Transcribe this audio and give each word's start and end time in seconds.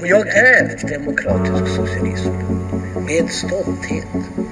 Och 0.00 0.06
jag 0.06 0.28
är 0.28 0.88
demokratisk 0.88 1.76
socialism. 1.76 2.30
Med 3.06 3.30
stolthet 3.30 4.06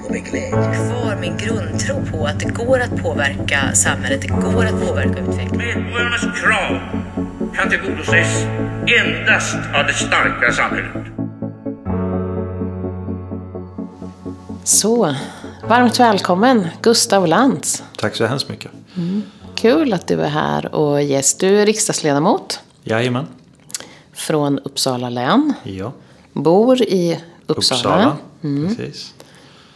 och 0.05 0.11
med 0.11 0.25
glädje. 0.25 0.51
Kvar 0.51 1.17
min 1.21 1.37
grundtro 1.37 2.05
på 2.13 2.27
att 2.27 2.41
det 2.41 2.51
går 2.51 2.81
att 2.81 3.03
påverka 3.03 3.73
samhället, 3.75 4.23
det 4.23 4.29
går 4.29 4.65
att 4.65 4.87
påverka 4.87 5.21
utvecklingen. 5.21 5.83
Medborgarnas 5.83 6.21
krav 6.21 6.81
kan 7.57 7.71
tillgodoses 7.71 8.47
endast 9.05 9.57
av 9.75 9.87
det 9.87 9.95
starka 9.95 10.53
samhället. 10.53 11.07
Så, 14.65 15.15
varmt 15.69 16.01
välkommen 16.01 16.69
Gustav 16.83 17.27
Lantz. 17.27 17.83
Tack 17.99 18.17
så 18.17 18.27
hemskt 18.27 18.49
mycket. 18.49 18.71
Kul 19.55 19.93
att 19.93 20.07
du 20.07 20.23
är 20.23 20.29
här 20.29 20.75
och 20.75 21.03
gäst. 21.03 21.41
Du 21.41 21.61
är 21.61 21.67
riksdagsledamot 21.67 22.61
Jajamän. 22.85 23.27
Från 24.17 24.59
Uppsala 24.59 25.09
län. 25.09 25.53
Ja. 25.63 25.93
Bor 26.33 26.83
i 26.83 27.21
Uppsala. 27.47 28.17
Mm. 28.43 28.65
Uppsala. 28.65 28.87
Precis. 28.87 29.13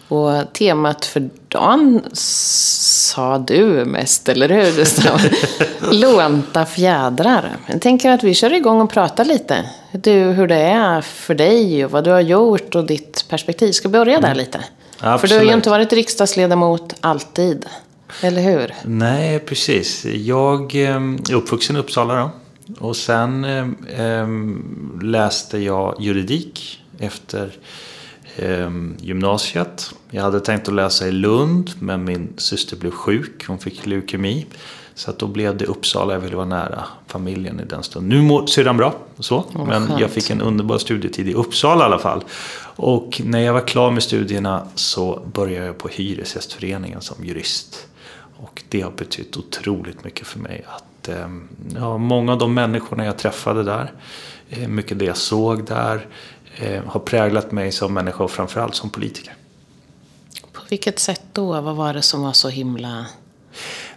Och 0.08 0.52
temat 0.52 1.04
för 1.04 1.30
dagen 1.48 2.02
sa 2.12 3.38
du 3.38 3.84
mest, 3.84 4.28
eller 4.28 4.48
hur 4.48 4.76
Gustav? 4.76 5.20
Lånta 5.92 6.66
fjädrar. 6.66 7.56
Jag 7.66 7.80
tänker 7.80 8.10
att 8.10 8.22
vi 8.22 8.34
kör 8.34 8.52
igång 8.52 8.80
och 8.80 8.90
pratar 8.90 9.24
lite. 9.24 9.64
Du, 9.92 10.12
hur 10.12 10.48
det 10.48 10.60
är 10.60 11.00
för 11.00 11.34
dig 11.34 11.84
och 11.84 11.90
vad 11.90 12.04
du 12.04 12.10
har 12.10 12.20
gjort 12.20 12.74
och 12.74 12.86
ditt 12.86 13.24
perspektiv. 13.28 13.72
Ska 13.72 13.88
börja 13.88 14.20
där 14.20 14.34
lite? 14.34 14.64
För 14.98 15.06
du 15.06 15.08
har 15.08 15.18
ju 15.18 15.24
Absolut. 15.24 15.54
inte 15.54 15.70
varit 15.70 15.92
riksdagsledamot 15.92 16.94
alltid. 17.00 17.66
Eller 18.22 18.42
hur? 18.42 18.74
Nej, 18.82 19.38
precis. 19.38 20.04
Jag 20.04 20.74
eh, 20.74 20.96
är 21.30 21.34
uppvuxen 21.34 21.76
i 21.76 21.78
Uppsala 21.78 22.14
då. 22.14 22.30
Och 22.78 22.96
sen 22.96 23.44
eh, 23.44 23.68
eh, 24.00 24.28
läste 25.02 25.58
jag 25.58 25.96
juridik 26.00 26.82
efter 26.98 27.52
eh, 28.36 28.70
gymnasiet. 28.98 29.94
Jag 30.10 30.22
hade 30.22 30.40
tänkt 30.40 30.68
att 30.68 30.74
läsa 30.74 31.08
i 31.08 31.12
Lund, 31.12 31.70
men 31.78 32.04
min 32.04 32.32
syster 32.36 32.76
blev 32.76 32.90
sjuk. 32.90 33.46
Hon 33.46 33.58
fick 33.58 33.86
leukemi. 33.86 34.46
Så 34.94 35.10
att 35.10 35.18
då 35.18 35.26
blev 35.26 35.56
det 35.56 35.64
Uppsala. 35.64 36.12
Jag 36.12 36.20
ville 36.20 36.36
vara 36.36 36.46
nära 36.46 36.84
familjen 37.06 37.60
i 37.60 37.64
den 37.64 37.82
stunden. 37.82 38.18
Nu 38.18 38.24
mår 38.24 38.46
syrran 38.46 38.76
bra, 38.76 38.94
så. 39.18 39.44
vad 39.52 39.66
men 39.66 39.86
skönt. 39.86 40.00
jag 40.00 40.10
fick 40.10 40.30
en 40.30 40.40
underbar 40.40 40.78
studietid 40.78 41.28
i 41.28 41.34
Uppsala 41.34 41.84
i 41.84 41.86
alla 41.86 41.98
fall. 41.98 42.24
Och 42.76 43.20
när 43.24 43.40
jag 43.40 43.52
var 43.52 43.66
klar 43.66 43.90
med 43.90 44.02
studierna 44.02 44.66
så 44.74 45.22
började 45.32 45.66
jag 45.66 45.78
på 45.78 45.88
Hyresgästföreningen 45.88 47.00
som 47.00 47.24
jurist. 47.24 47.86
Och 48.42 48.62
det 48.68 48.80
har 48.80 48.90
betytt 48.90 49.36
otroligt 49.36 50.04
mycket 50.04 50.26
för 50.26 50.38
mig. 50.38 50.64
Att, 50.68 51.08
eh, 51.08 51.28
ja, 51.74 51.98
många 51.98 52.32
av 52.32 52.38
de 52.38 52.54
människorna 52.54 53.04
jag 53.04 53.18
träffade 53.18 53.62
där, 53.62 53.92
eh, 54.50 54.68
mycket 54.68 54.98
det 54.98 55.04
jag 55.04 55.16
såg 55.16 55.66
där, 55.66 56.06
eh, 56.56 56.84
har 56.86 57.00
präglat 57.00 57.52
mig 57.52 57.72
som 57.72 57.94
människa 57.94 58.24
och 58.24 58.30
framförallt 58.30 58.74
som 58.74 58.90
politiker. 58.90 59.34
På 60.52 60.62
vilket 60.70 60.98
sätt 60.98 61.22
då? 61.32 61.60
Vad 61.60 61.76
var 61.76 61.94
det 61.94 62.02
som 62.02 62.22
var 62.22 62.32
så 62.32 62.48
himla... 62.48 63.06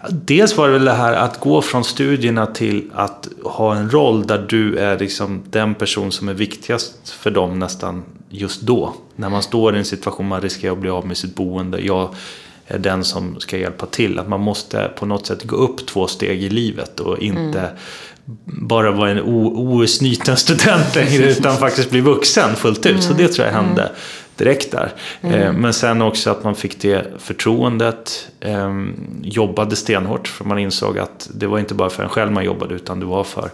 Dels 0.10 0.58
var 0.58 0.68
det 0.68 0.74
väl 0.74 0.86
det 0.86 0.92
här 0.92 1.14
att 1.14 1.40
gå 1.40 1.62
från 1.62 1.84
studierna 1.84 2.46
till 2.46 2.92
att 2.94 3.28
ha 3.44 3.76
en 3.76 3.90
roll 3.90 4.28
där 4.28 4.46
du 4.50 4.78
är 4.78 5.00
liksom 5.00 5.44
den 5.50 5.76
person 5.76 6.12
som 6.12 6.30
är 6.30 6.34
viktigast 6.34 7.10
för 7.10 7.32
dem 7.32 7.60
nästan 7.60 8.04
just 8.30 8.62
då. 8.62 8.94
När 9.16 9.30
man 9.30 9.44
står 9.44 9.76
i 9.76 9.80
en 9.80 9.86
situation 9.86 10.28
man 10.28 10.42
riskerar 10.42 10.74
att 10.74 10.80
bli 10.80 10.90
av 10.90 11.08
med 11.08 11.18
sitt 11.18 11.36
boende. 11.36 11.80
Jag 11.80 12.16
är 12.68 12.78
den 12.80 13.04
som 13.04 13.40
ska 13.40 13.58
hjälpa 13.58 13.86
till. 13.86 14.20
Att 14.20 14.28
man 14.30 14.40
måste 14.40 14.92
på 15.00 15.06
något 15.06 15.26
sätt 15.28 15.44
gå 15.44 15.56
upp 15.56 15.86
två 15.88 16.08
steg 16.08 16.44
i 16.44 16.50
livet 16.50 17.00
och 17.00 17.18
inte 17.20 17.70
bara 18.46 18.92
vara 18.92 19.10
en 19.12 19.22
o- 19.22 19.54
outsnuten 19.58 20.38
student 20.38 20.96
längre 20.96 21.24
utan 21.32 21.58
faktiskt 21.58 21.90
bli 21.90 22.02
vuxen 22.02 22.56
fullt 22.56 22.86
ut. 22.86 23.04
Så 23.04 23.14
det 23.14 23.28
tror 23.28 23.48
jag 23.48 23.54
hände 23.54 23.92
direkt 24.38 24.72
där. 24.72 24.94
Eh, 25.22 25.54
Men 25.54 25.74
sen 25.74 26.02
också 26.02 26.30
att 26.30 26.44
man 26.44 26.56
fick 26.56 26.82
det 26.82 27.14
förtroendet, 27.20 28.28
eh, 28.40 28.72
jobbade 29.22 29.76
stenhårt 29.76 30.28
för 30.28 30.46
man 30.46 30.60
insåg 30.60 31.00
att 31.00 31.30
det 31.34 31.48
var 31.48 31.60
inte 31.60 31.74
bara 31.74 31.90
för 31.90 32.04
en 32.04 32.10
själv 32.10 32.32
man 32.32 32.46
jobbade 32.46 32.76
utan 32.76 33.00
det 33.00 33.06
var 33.06 33.24
för, 33.24 33.50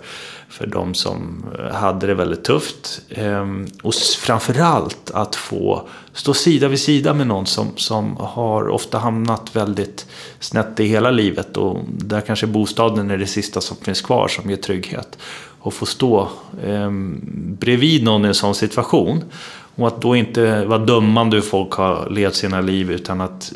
för 0.49 0.67
de 0.67 0.93
som 0.93 1.45
hade 1.73 2.07
det 2.07 2.13
väldigt 2.13 2.43
tufft. 2.43 3.01
Eh, 3.09 3.45
Och 3.83 3.93
framförallt 3.95 5.11
att 5.13 5.35
få 5.35 5.87
stå 6.13 6.33
sida 6.33 6.67
vid 6.67 6.79
sida 6.79 7.13
med 7.13 7.27
någon 7.27 7.45
som, 7.45 7.67
som 7.75 8.17
har 8.17 8.67
ofta 8.69 8.97
hamnat 8.97 9.55
väldigt 9.55 10.05
snett 10.39 10.79
i 10.79 10.85
hela 10.85 11.11
livet 11.11 11.57
och 11.57 11.79
där 11.97 12.21
kanske 12.21 12.47
bostaden 12.47 13.11
är 13.11 13.17
det 13.17 13.27
sista 13.27 13.61
som 13.61 13.77
finns 13.77 14.01
kvar 14.01 14.27
som 14.27 14.49
ger 14.49 14.57
trygghet. 14.57 15.17
Och 15.61 15.73
få 15.73 15.85
stå 15.85 16.27
eh, 16.63 16.91
bredvid 17.59 18.03
någon 18.03 18.25
i 18.25 18.27
en 18.27 18.33
sån 18.33 18.55
situation. 18.55 19.23
Och 19.79 19.87
att 19.87 20.01
då 20.01 20.15
inte 20.15 20.65
vara 20.65 20.79
dömande 20.79 21.37
hur 21.37 21.41
folk 21.41 21.71
har 21.71 22.09
levt 22.09 22.35
sina 22.35 22.61
liv 22.61 22.91
utan 22.91 23.21
att 23.21 23.53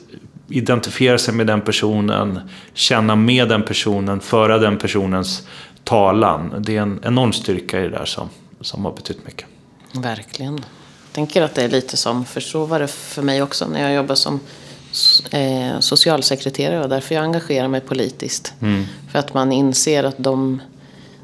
identifiera 0.50 1.18
sig 1.18 1.34
med 1.34 1.48
den 1.48 1.62
personen, 1.62 2.40
känna 2.74 3.16
med 3.16 3.50
den 3.50 3.64
personen, 3.64 4.20
föra 4.20 4.58
den 4.58 4.78
personens 4.78 5.48
talan. 5.84 6.56
Det 6.60 6.78
är 6.78 6.82
en 6.82 7.00
enorm 7.04 7.34
styrka 7.34 7.80
i 7.80 7.84
det 7.84 7.90
där 7.90 8.06
som, 8.06 8.30
som 8.62 8.86
har 8.86 8.92
betytt 8.92 9.26
mycket. 9.26 9.46
Verkligen. 9.94 10.54
Jag 10.54 11.14
tänker 11.14 11.42
att 11.42 11.56
det 11.56 11.64
är 11.64 11.70
lite 11.70 11.98
som, 11.98 12.26
för 12.26 12.42
så 12.42 12.66
var 12.66 12.80
det 12.80 12.88
för 12.88 13.22
mig 13.22 13.42
också 13.42 13.68
när 13.68 13.82
jag 13.82 13.94
jobbade 13.94 14.16
som 14.16 14.40
eh, 15.32 15.80
socialsekreterare 15.80 16.84
och 16.84 16.90
därför 16.90 17.16
jag 17.16 17.24
engagerar 17.24 17.68
mig 17.68 17.82
politiskt. 17.82 18.54
För 19.12 19.20
att 19.20 19.34
man 19.34 19.52
inser 19.52 20.04
att 20.04 20.18
de, 20.18 20.62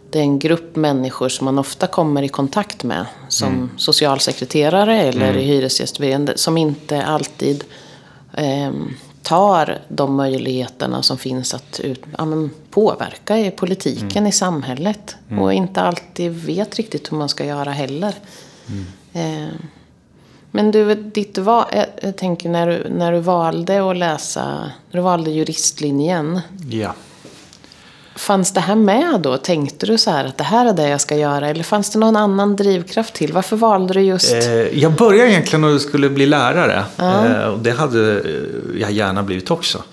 det 0.09 0.19
är 0.19 0.23
en 0.23 0.39
grupp 0.39 0.75
människor 0.75 1.29
som 1.29 1.45
man 1.45 1.59
ofta 1.59 1.87
kommer 1.87 2.23
i 2.23 2.29
kontakt 2.29 2.83
med 2.83 3.05
som 3.27 3.69
socialsekreterare 3.77 5.01
eller 5.01 5.37
i 5.37 5.43
hyresgästföreningen 5.43 6.29
som 6.35 6.57
inte 6.57 7.05
alltid 7.05 7.63
ehm, 8.33 8.95
tar 9.21 9.79
de 9.87 10.15
möjligheterna 10.15 11.03
som 11.03 11.17
finns 11.17 11.53
att 11.53 11.79
ut, 11.79 12.01
ja, 12.17 12.25
påverka 12.69 13.37
i 13.37 13.51
politiken, 13.51 14.27
i 14.27 14.31
samhället. 14.31 15.15
Och 15.39 15.53
inte 15.53 15.81
alltid 15.81 16.31
vet 16.31 16.75
riktigt 16.75 17.11
hur 17.11 17.17
man 17.17 17.29
ska 17.29 17.45
göra 17.45 17.71
heller. 17.71 18.13
Eh, 19.13 19.47
men 20.51 20.71
du, 20.71 20.95
ditt 20.95 21.37
val, 21.37 21.65
jag, 21.71 21.85
jag 22.01 22.17
tänker 22.17 22.49
när 22.49 22.67
du, 22.67 22.89
när 22.89 23.11
du 23.11 23.19
valde 23.19 23.89
att 23.89 23.97
läsa, 23.97 24.45
när 24.91 24.97
du 24.97 25.01
valde 25.01 25.31
juristlinjen. 25.31 26.39
Ja. 26.69 26.93
Fanns 28.19 28.53
det 28.53 28.59
här 28.59 28.75
med 28.75 29.21
då? 29.21 29.37
Tänkte 29.37 29.85
du 29.85 29.97
så 29.97 30.11
här 30.11 30.25
att 30.25 30.37
det 30.37 30.43
här 30.43 30.65
är 30.65 30.73
det 30.73 30.89
jag 30.89 31.01
ska 31.01 31.15
göra? 31.15 31.49
Eller 31.49 31.63
fanns 31.63 31.89
det 31.89 31.99
någon 31.99 32.15
annan 32.15 32.55
drivkraft 32.55 33.13
till? 33.13 33.33
Varför 33.33 33.55
valde 33.55 33.93
du 33.93 34.01
just... 34.01 34.33
Eh, 34.33 34.79
jag 34.79 34.91
började 34.91 35.31
egentligen 35.31 35.61
när 35.61 35.69
jag 35.69 35.81
skulle 35.81 36.09
bli 36.09 36.25
lärare. 36.25 36.83
Eh, 36.97 37.47
och 37.47 37.59
det 37.59 37.71
hade 37.71 38.19
eh, 38.19 38.81
jag 38.81 38.91
gärna 38.91 39.23
blivit 39.23 39.51
också. 39.51 39.83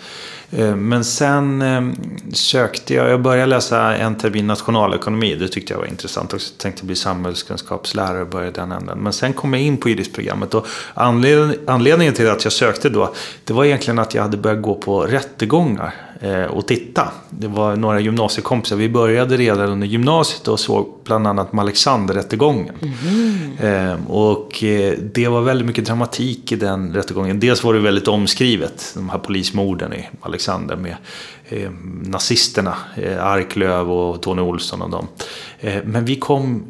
Eh, 0.50 0.76
men 0.76 1.04
sen 1.04 1.62
eh, 1.62 1.82
sökte 2.32 2.94
jag, 2.94 3.10
jag 3.10 3.22
började 3.22 3.46
läsa 3.46 3.96
en 3.96 4.14
termin 4.14 4.46
nationalekonomi. 4.46 5.34
Det 5.34 5.48
tyckte 5.48 5.72
jag 5.72 5.78
var 5.78 5.86
intressant 5.86 6.34
också. 6.34 6.52
Jag 6.52 6.58
tänkte 6.58 6.84
bli 6.84 6.96
samhällskunskapslärare 6.96 8.20
och 8.20 8.28
började 8.28 8.60
den 8.60 8.72
änden. 8.72 8.98
Men 8.98 9.12
sen 9.12 9.32
kom 9.32 9.54
jag 9.54 9.62
in 9.62 9.76
på 9.76 9.88
juristprogrammet. 9.88 10.54
Och 10.54 10.66
anled, 10.94 11.58
anledningen 11.66 12.14
till 12.14 12.30
att 12.30 12.44
jag 12.44 12.52
sökte 12.52 12.88
då, 12.88 13.14
det 13.44 13.52
var 13.52 13.64
egentligen 13.64 13.98
att 13.98 14.14
jag 14.14 14.22
hade 14.22 14.36
börjat 14.36 14.62
gå 14.62 14.74
på 14.74 15.00
rättegångar 15.02 15.94
eh, 16.00 16.05
och 16.50 16.66
titta. 16.66 17.08
Det 17.30 17.48
var 17.48 17.76
några 17.76 18.00
gymnasiekompisar. 18.00 18.76
Vi 18.76 18.88
började 18.88 19.36
redan 19.36 19.70
under 19.70 19.86
gymnasiet 19.86 20.48
och 20.48 20.60
såg 20.60 20.86
bland 21.04 21.26
annat 21.26 21.52
med 21.52 21.62
Alexanderrättegången. 21.62 22.74
Eh, 23.60 23.94
och 24.08 24.64
eh, 24.64 24.98
det 25.14 25.28
var 25.28 25.40
väldigt 25.40 25.66
mycket 25.66 25.86
dramatik 25.86 26.52
i 26.52 26.56
den 26.56 26.94
rättegången. 26.94 27.40
Dels 27.40 27.64
var 27.64 27.74
det 27.74 27.80
väldigt 27.80 28.08
omskrivet, 28.08 28.92
de 28.94 29.08
här 29.08 29.18
polismorden 29.18 29.92
i 29.92 30.08
Alexander 30.20 30.76
med 30.76 30.96
eh, 31.48 31.70
nazisterna, 32.02 32.74
eh, 32.96 33.26
Arklöv 33.26 33.92
och 33.92 34.22
Tony 34.22 34.42
Olsson 34.42 34.82
och 34.82 34.90
dem. 34.90 35.06
Eh, 35.60 35.82
men 35.84 36.04
vi 36.04 36.16
kom 36.16 36.64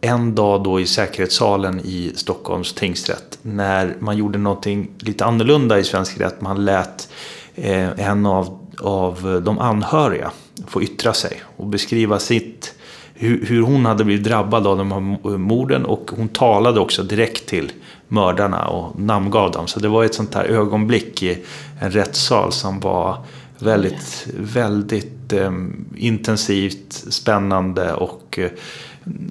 en 0.00 0.34
dag 0.34 0.62
då 0.62 0.80
i 0.80 0.86
säkerhetssalen 0.86 1.80
i 1.84 2.12
Stockholms 2.14 2.72
tingsrätt 2.72 3.38
när 3.42 3.96
man 3.98 4.16
gjorde 4.16 4.38
någonting 4.38 4.90
lite 4.98 5.24
annorlunda 5.24 5.78
i 5.78 5.84
svensk 5.84 6.20
rätt. 6.20 6.40
Man 6.40 6.64
lät 6.64 7.08
eh, 7.54 8.08
en 8.08 8.26
av, 8.26 8.67
av 8.82 9.34
eh, 9.34 9.40
de 9.40 9.58
anhöriga 9.58 10.30
få 10.66 10.82
yttra 10.82 11.12
sig 11.12 11.42
och 11.56 11.66
beskriva 11.66 12.18
sitt 12.18 12.74
hur, 13.14 13.46
hur 13.46 13.62
hon 13.62 13.86
hade 13.86 14.04
blivit 14.04 14.24
drabbad 14.24 14.66
av 14.66 14.78
de 14.78 14.92
här 14.92 15.00
morden 15.38 15.84
och 15.84 16.10
hon 16.16 16.28
talade 16.28 16.80
också 16.80 17.02
direkt 17.02 17.46
till 17.46 17.72
mördarna 18.08 18.66
och 18.66 19.00
namngav 19.00 19.50
dem. 19.50 19.66
Så 19.66 19.80
det 19.80 19.88
var 19.88 20.04
ett 20.04 20.14
sånt 20.14 20.34
här 20.34 20.44
ögonblick 20.44 21.22
i 21.22 21.44
en 21.80 21.90
rättssal 21.90 22.52
som 22.52 22.80
var 22.80 23.16
väldigt, 23.58 24.28
väldigt 24.36 25.32
eh, 25.32 25.52
intensivt, 25.96 26.92
spännande 26.92 27.94
och 27.94 28.38
eh, 28.38 28.50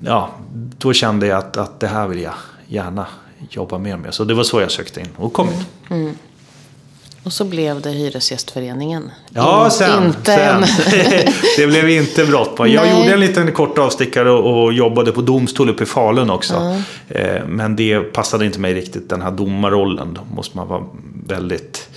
ja, 0.05 0.29
då 0.77 0.93
kände 0.93 1.27
jag 1.27 1.37
att, 1.37 1.57
att 1.57 1.79
det 1.79 1.87
här 1.87 2.07
vill 2.07 2.21
jag 2.21 2.33
gärna 2.67 3.05
jobba 3.49 3.77
mer 3.77 3.97
med. 3.97 4.13
Så 4.13 4.23
det 4.23 4.33
var 4.33 4.43
så 4.43 4.61
jag 4.61 4.71
sökte 4.71 4.99
in 4.99 5.09
och 5.15 5.33
kom 5.33 5.47
in. 5.47 5.63
Mm. 5.89 6.03
Mm. 6.03 6.17
Och 7.27 7.33
så 7.33 7.45
blev 7.45 7.81
det 7.81 7.89
Hyresgästföreningen. 7.89 9.11
Ja, 9.29 9.69
sen. 9.69 10.03
Inte 10.03 10.35
sen. 10.35 10.63
en... 10.63 11.33
det 11.57 11.67
blev 11.67 11.89
inte 11.89 12.25
bråttom. 12.25 12.71
Jag 12.71 12.85
Nej. 12.85 12.99
gjorde 12.99 13.13
en 13.13 13.19
liten 13.19 13.51
kort 13.51 13.77
avstickare 13.77 14.31
och, 14.31 14.73
jobbade 14.73 15.11
på 15.11 15.21
domstol 15.21 15.69
uppe 15.69 15.83
i 15.83 15.85
Falun 15.85 16.29
också. 16.29 16.81
Eh, 17.07 17.45
men 17.47 17.75
det 17.75 17.99
passade 17.99 18.45
inte 18.45 18.59
mig 18.59 18.73
riktigt, 18.73 19.09
den 19.09 19.21
här 19.21 19.31
domarrollen. 19.31 20.13
Då 20.13 20.35
måste 20.35 20.57
man 20.57 20.67
vara 20.67 20.83
väldigt 21.27 21.89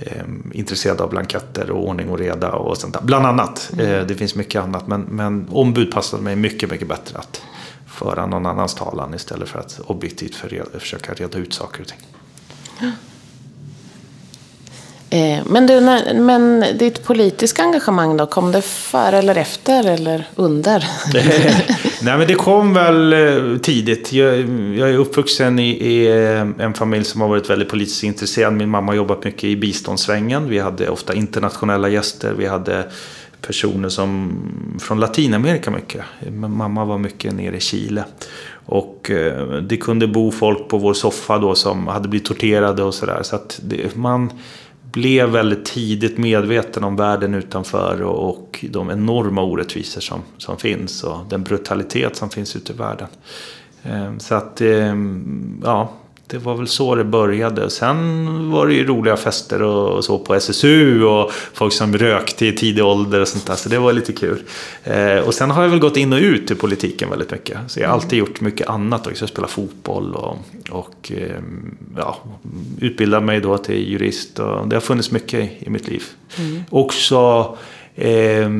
eh, 0.00 0.22
intresserad 0.52 1.00
av 1.00 1.10
blanketter 1.10 1.70
och 1.70 1.88
ordning 1.88 2.08
och 2.08 2.18
reda 2.18 2.52
och 2.52 2.76
sånt 2.76 2.94
där. 2.94 3.02
Bland 3.02 3.26
annat. 3.26 3.70
Eh, 3.78 4.00
det 4.06 4.14
finns 4.14 4.34
mycket 4.34 4.62
annat. 4.62 4.86
Men, 4.86 5.00
men 5.00 5.48
ombud 5.52 5.92
passade 5.92 6.22
mig 6.22 6.36
mycket, 6.36 6.70
mycket 6.70 6.88
bättre 6.88 7.18
att 7.18 7.42
föra 7.86 8.26
någon 8.26 8.46
annans 8.46 8.74
talan 8.74 9.14
istället 9.14 9.48
för 9.48 9.58
att 9.58 9.80
objektivt 9.86 10.34
för, 10.34 10.78
försöka 10.78 11.14
reda 11.14 11.38
ut 11.38 11.52
saker 11.54 11.80
och 11.80 11.88
ting. 11.88 11.98
Eh, 15.12 15.42
men, 15.46 15.66
du, 15.66 15.80
men 16.14 16.64
ditt 16.78 17.04
politiska 17.04 17.62
engagemang 17.62 18.16
då, 18.16 18.26
kom 18.26 18.52
det 18.52 18.62
före 18.62 19.18
eller 19.18 19.36
efter 19.36 19.86
eller 19.86 20.28
under? 20.34 20.84
Nej 22.02 22.18
men 22.18 22.26
det 22.26 22.34
kom 22.34 22.74
väl 22.74 23.12
eh, 23.12 23.58
tidigt. 23.58 24.12
Jag, 24.12 24.38
jag 24.76 24.90
är 24.90 24.96
uppvuxen 24.96 25.58
i, 25.58 25.70
i 25.70 26.06
eh, 26.06 26.64
en 26.64 26.74
familj 26.74 27.04
som 27.04 27.20
har 27.20 27.28
varit 27.28 27.50
väldigt 27.50 27.68
politiskt 27.68 28.02
intresserad. 28.02 28.52
Min 28.52 28.68
mamma 28.68 28.92
har 28.92 28.96
jobbat 28.96 29.24
mycket 29.24 29.44
i 29.44 29.56
biståndssvängen. 29.56 30.48
Vi 30.48 30.58
hade 30.58 30.88
ofta 30.88 31.14
internationella 31.14 31.88
gäster. 31.88 32.32
Vi 32.38 32.46
hade 32.46 32.84
personer 33.40 33.88
som 33.88 34.38
från 34.80 35.00
Latinamerika 35.00 35.70
mycket. 35.70 36.04
Mamma 36.32 36.84
var 36.84 36.98
mycket 36.98 37.32
nere 37.32 37.56
i 37.56 37.60
Chile. 37.60 38.04
Och 38.66 39.10
det 39.62 39.76
kunde 39.76 40.06
bo 40.06 40.30
folk 40.30 40.68
på 40.68 40.78
vår 40.78 40.94
soffa 40.94 41.38
då 41.38 41.54
som 41.54 41.86
hade 41.86 42.08
blivit 42.08 42.28
torterade 42.28 42.82
och 42.82 42.94
sådär. 42.94 43.20
Så 43.22 43.36
att 43.36 43.60
det, 43.62 43.96
man 43.96 44.30
blev 44.92 45.28
väldigt 45.28 45.64
tidigt 45.64 46.18
medveten 46.18 46.84
om 46.84 46.96
världen 46.96 47.34
utanför 47.34 48.02
och, 48.02 48.28
och 48.28 48.64
de 48.70 48.90
enorma 48.90 49.42
orättvisor 49.42 50.00
som, 50.00 50.22
som 50.38 50.56
finns 50.56 51.04
och 51.04 51.18
den 51.28 51.42
brutalitet 51.42 52.16
som 52.16 52.30
finns 52.30 52.56
ute 52.56 52.72
i 52.72 52.76
världen. 52.76 53.08
Ehm, 53.82 54.20
så 54.20 54.34
att, 54.34 54.60
ehm, 54.60 55.60
ja, 55.64 55.92
det 56.30 56.38
var 56.38 56.56
väl 56.56 56.68
så 56.68 56.94
det 56.94 57.04
började. 57.04 57.70
Sen 57.70 58.50
var 58.50 58.66
det 58.66 58.74
ju 58.74 58.86
roliga 58.86 59.16
fester 59.16 59.62
och, 59.62 60.04
så 60.04 60.18
på 60.18 60.34
SSU 60.34 61.04
och 61.04 61.32
folk 61.32 61.72
som 61.72 61.98
rökte 61.98 62.46
i 62.46 62.52
tidig 62.52 62.84
ålder 62.84 63.20
och 63.20 63.28
sånt 63.28 63.46
där. 63.46 63.54
Så 63.54 63.68
det 63.68 63.78
var 63.78 63.92
lite 63.92 64.12
kul. 64.12 64.42
Eh, 64.84 65.16
och 65.16 65.34
sen 65.34 65.50
har 65.50 65.62
jag 65.62 65.70
väl 65.70 65.78
gått 65.78 65.96
in 65.96 66.12
och 66.12 66.18
ut 66.18 66.50
i 66.50 66.54
politiken 66.54 67.10
väldigt 67.10 67.30
mycket. 67.30 67.58
Så 67.66 67.80
jag 67.80 67.88
har 67.88 67.94
alltid 67.94 68.18
gjort 68.18 68.40
mycket 68.40 68.68
annat 68.68 69.06
också. 69.06 69.22
Jag 69.22 69.28
spelar 69.28 69.48
fotboll 69.48 70.14
och, 70.14 70.36
och 70.70 71.12
eh, 71.16 71.40
ja, 71.96 72.18
utbildat 72.80 73.22
mig 73.22 73.40
då 73.40 73.58
till 73.58 73.90
jurist. 73.90 74.38
Och 74.38 74.68
det 74.68 74.76
har 74.76 74.80
funnits 74.80 75.10
mycket 75.10 75.40
i, 75.40 75.66
i 75.66 75.70
mitt 75.70 75.88
liv. 75.88 76.02
Också 76.70 77.56
eh, 77.94 78.50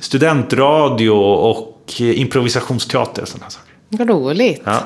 studentradio 0.00 1.10
och 1.10 1.92
improvisationsteater 1.98 3.22
och 3.22 3.28
sådana 3.28 3.50
saker. 3.50 3.72
Vad 3.88 4.08
roligt. 4.08 4.62
Ja. 4.64 4.82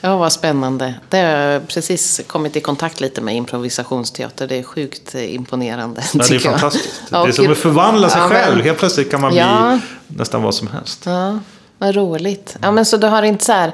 Ja, 0.00 0.16
vad 0.16 0.32
spännande. 0.32 0.94
Det 1.08 1.16
har 1.16 1.24
jag 1.24 1.68
precis 1.68 2.20
kommit 2.26 2.56
i 2.56 2.60
kontakt 2.60 3.00
lite 3.00 3.20
med 3.20 3.36
improvisationsteater. 3.36 4.46
Det 4.46 4.56
är 4.56 4.62
sjukt 4.62 5.14
imponerande. 5.14 6.02
Ja, 6.14 6.18
det 6.28 6.30
är 6.30 6.34
jag. 6.34 6.42
fantastiskt. 6.42 7.02
Ja, 7.10 7.22
det 7.22 7.28
är 7.28 7.32
som 7.32 7.52
att 7.52 7.58
förvandla 7.58 8.08
sig 8.08 8.20
Ja, 8.20 8.28
men- 8.28 8.36
själv. 8.36 8.64
Helt 8.64 8.78
plötsligt 8.78 9.10
kan 9.10 9.20
man 9.20 9.30
bli 9.30 9.38
Ja. 9.40 9.78
nästan 10.06 10.42
vad 10.42 10.54
som 10.54 10.68
helst. 10.68 11.02
Ja, 11.06 11.38
vad 11.78 11.94
roligt. 11.94 12.56
Ja, 12.62 12.70
men 12.72 12.84
så 12.84 12.96
du 12.96 13.06
har 13.06 13.22
inte 13.22 13.44
så 13.44 13.52
här... 13.52 13.72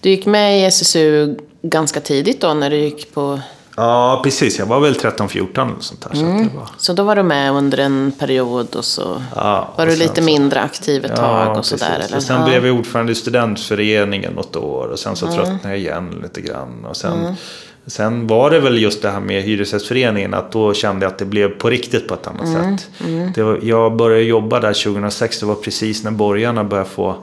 Du 0.00 0.10
gick 0.10 0.26
med 0.26 0.60
i 0.60 0.64
SSU 0.64 1.36
ganska 1.62 2.00
tidigt 2.00 2.40
då 2.40 2.54
när 2.54 2.70
du 2.70 2.76
gick 2.76 3.14
på... 3.14 3.40
Ja, 3.80 4.20
precis. 4.24 4.58
Jag 4.58 4.66
var 4.66 4.80
väl 4.80 4.94
13-14 4.94 5.62
eller 5.62 5.80
sånt 5.80 6.00
där. 6.00 6.14
Så 6.14 6.26
att 6.26 6.38
det 6.38 6.56
var... 6.56 6.68
Så 6.76 6.92
då 6.92 7.02
var 7.02 7.16
du 7.16 7.22
med 7.22 7.52
under 7.52 7.78
en 7.78 8.12
period 8.18 8.76
och 8.76 8.84
så 8.84 9.22
Ja, 9.36 9.74
var 9.76 9.84
och 9.84 9.90
du 9.90 9.96
sen 9.96 10.06
lite 10.06 10.14
så- 10.20 10.22
mindre 10.22 10.60
aktiv 10.60 11.04
ett 11.04 11.16
tag 11.16 11.58
och 11.58 11.64
sådär. 11.66 12.02
Eller? 12.04 12.16
Och 12.16 12.22
sen 12.22 12.40
ja. 12.40 12.46
blev 12.46 12.66
jag 12.66 12.76
ordförande 12.78 13.12
i 13.12 13.14
studentföreningen 13.14 14.32
något 14.32 14.56
år 14.56 14.86
och 14.86 14.98
sen 14.98 15.16
så 15.16 15.26
tröttnade 15.26 15.68
jag 15.68 15.78
igen 15.78 16.20
lite 16.22 16.40
grann. 16.40 16.84
Och 16.84 16.96
sen, 16.96 17.34
sen 17.86 18.26
var 18.26 18.50
det 18.50 18.60
väl 18.60 18.78
just 18.82 19.02
det 19.02 19.10
här 19.10 19.20
med 19.20 19.42
Hyresgästföreningen 19.42 20.34
att 20.34 20.52
då 20.52 20.74
kände 20.74 21.06
jag 21.06 21.12
att 21.12 21.18
det 21.18 21.24
blev 21.24 21.48
på 21.48 21.70
riktigt 21.70 22.08
på 22.08 22.14
ett 22.14 22.26
annat 22.26 22.48
sätt. 22.48 22.88
Det 23.34 23.42
var, 23.42 23.58
jag 23.62 23.96
började 23.96 24.22
jobba 24.22 24.60
där 24.60 24.72
2006, 24.72 25.40
det 25.40 25.46
var 25.46 25.54
precis 25.54 26.04
när 26.04 26.10
borgarna 26.10 26.64
började 26.64 26.88
få 26.90 27.16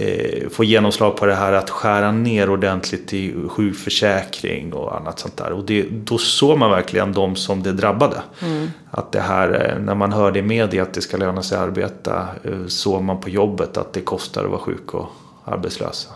eh, 0.00 0.48
få 0.48 0.64
genomslag 0.64 1.16
på 1.16 1.26
det 1.26 1.34
här 1.34 1.52
att 1.52 1.70
skära 1.70 2.12
ner 2.12 2.50
ordentligt 2.50 3.12
i 3.12 3.34
sjukförsäkring 3.48 4.72
och 4.72 4.96
annat 4.96 5.18
sånt 5.18 5.36
där. 5.36 5.52
Och 5.52 5.64
det, 5.64 5.82
då 5.90 6.18
såg 6.18 6.58
man 6.58 6.70
verkligen 6.70 7.12
de 7.12 7.36
som 7.36 7.62
det 7.62 7.72
drabbade. 7.72 8.22
Att 8.90 9.12
det 9.12 9.20
här, 9.20 9.70
eh, 9.70 9.82
när 9.84 9.94
man 9.94 10.12
hörde 10.12 10.38
i 10.38 10.42
media 10.42 10.82
att 10.82 10.94
det 10.94 11.00
ska 11.00 11.16
löna 11.16 11.42
sig 11.42 11.58
att 11.58 11.64
arbeta, 11.64 12.28
eh, 12.44 12.66
såg 12.66 13.02
man 13.02 13.20
på 13.20 13.28
jobbet 13.28 13.76
att 13.76 13.92
det 13.92 14.00
kostar 14.00 14.44
att 14.44 14.50
vara 14.50 14.60
sjuk 14.60 14.94
och 14.94 15.06
arbetslösa. 15.44 16.10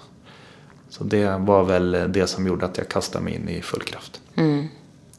Så 0.88 1.04
det 1.04 1.36
var 1.38 1.64
väl 1.64 2.04
det 2.08 2.26
som 2.26 2.46
gjorde 2.46 2.66
att 2.66 2.78
jag 2.78 2.88
kastade 2.88 3.24
mig 3.24 3.34
in 3.34 3.48
i 3.48 3.62
full 3.62 3.82
kraft. 3.82 4.20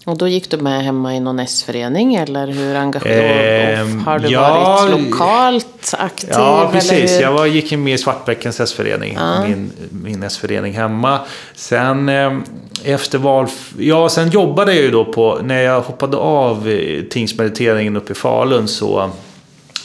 Och 0.05 0.17
då 0.17 0.27
gick 0.27 0.51
du 0.51 0.57
med 0.57 0.83
hemma 0.83 1.15
i 1.15 1.19
någon 1.19 1.39
S-förening 1.39 2.15
eller 2.15 2.47
hur 2.47 2.75
engagerad? 2.75 3.79
Ehm, 3.79 3.99
har 3.99 4.19
du 4.19 4.27
ja, 4.27 4.41
varit 4.41 5.01
lokalt 5.01 5.93
aktiv? 5.97 6.29
Ja, 6.33 6.69
precis. 6.73 7.19
Jag 7.19 7.31
var, 7.31 7.45
gick 7.45 7.71
med 7.71 7.93
i 7.93 7.97
Svartbäckens 7.97 8.59
S-förening, 8.59 9.17
min, 9.47 9.71
min 9.89 10.23
S-förening 10.23 10.73
hemma. 10.73 11.19
Sen 11.55 12.09
eh, 12.09 12.37
efter 12.83 13.17
val... 13.17 13.47
Ja, 13.77 14.09
sen 14.09 14.29
jobbade 14.29 14.73
jag 14.73 14.83
ju 14.83 14.91
då 14.91 15.05
på... 15.05 15.39
När 15.43 15.61
jag 15.61 15.81
hoppade 15.81 16.17
av 16.17 16.69
eh, 16.69 17.03
tingsmeriteringen 17.03 17.97
uppe 17.97 18.11
i 18.11 18.15
Falun 18.15 18.67
så 18.67 19.11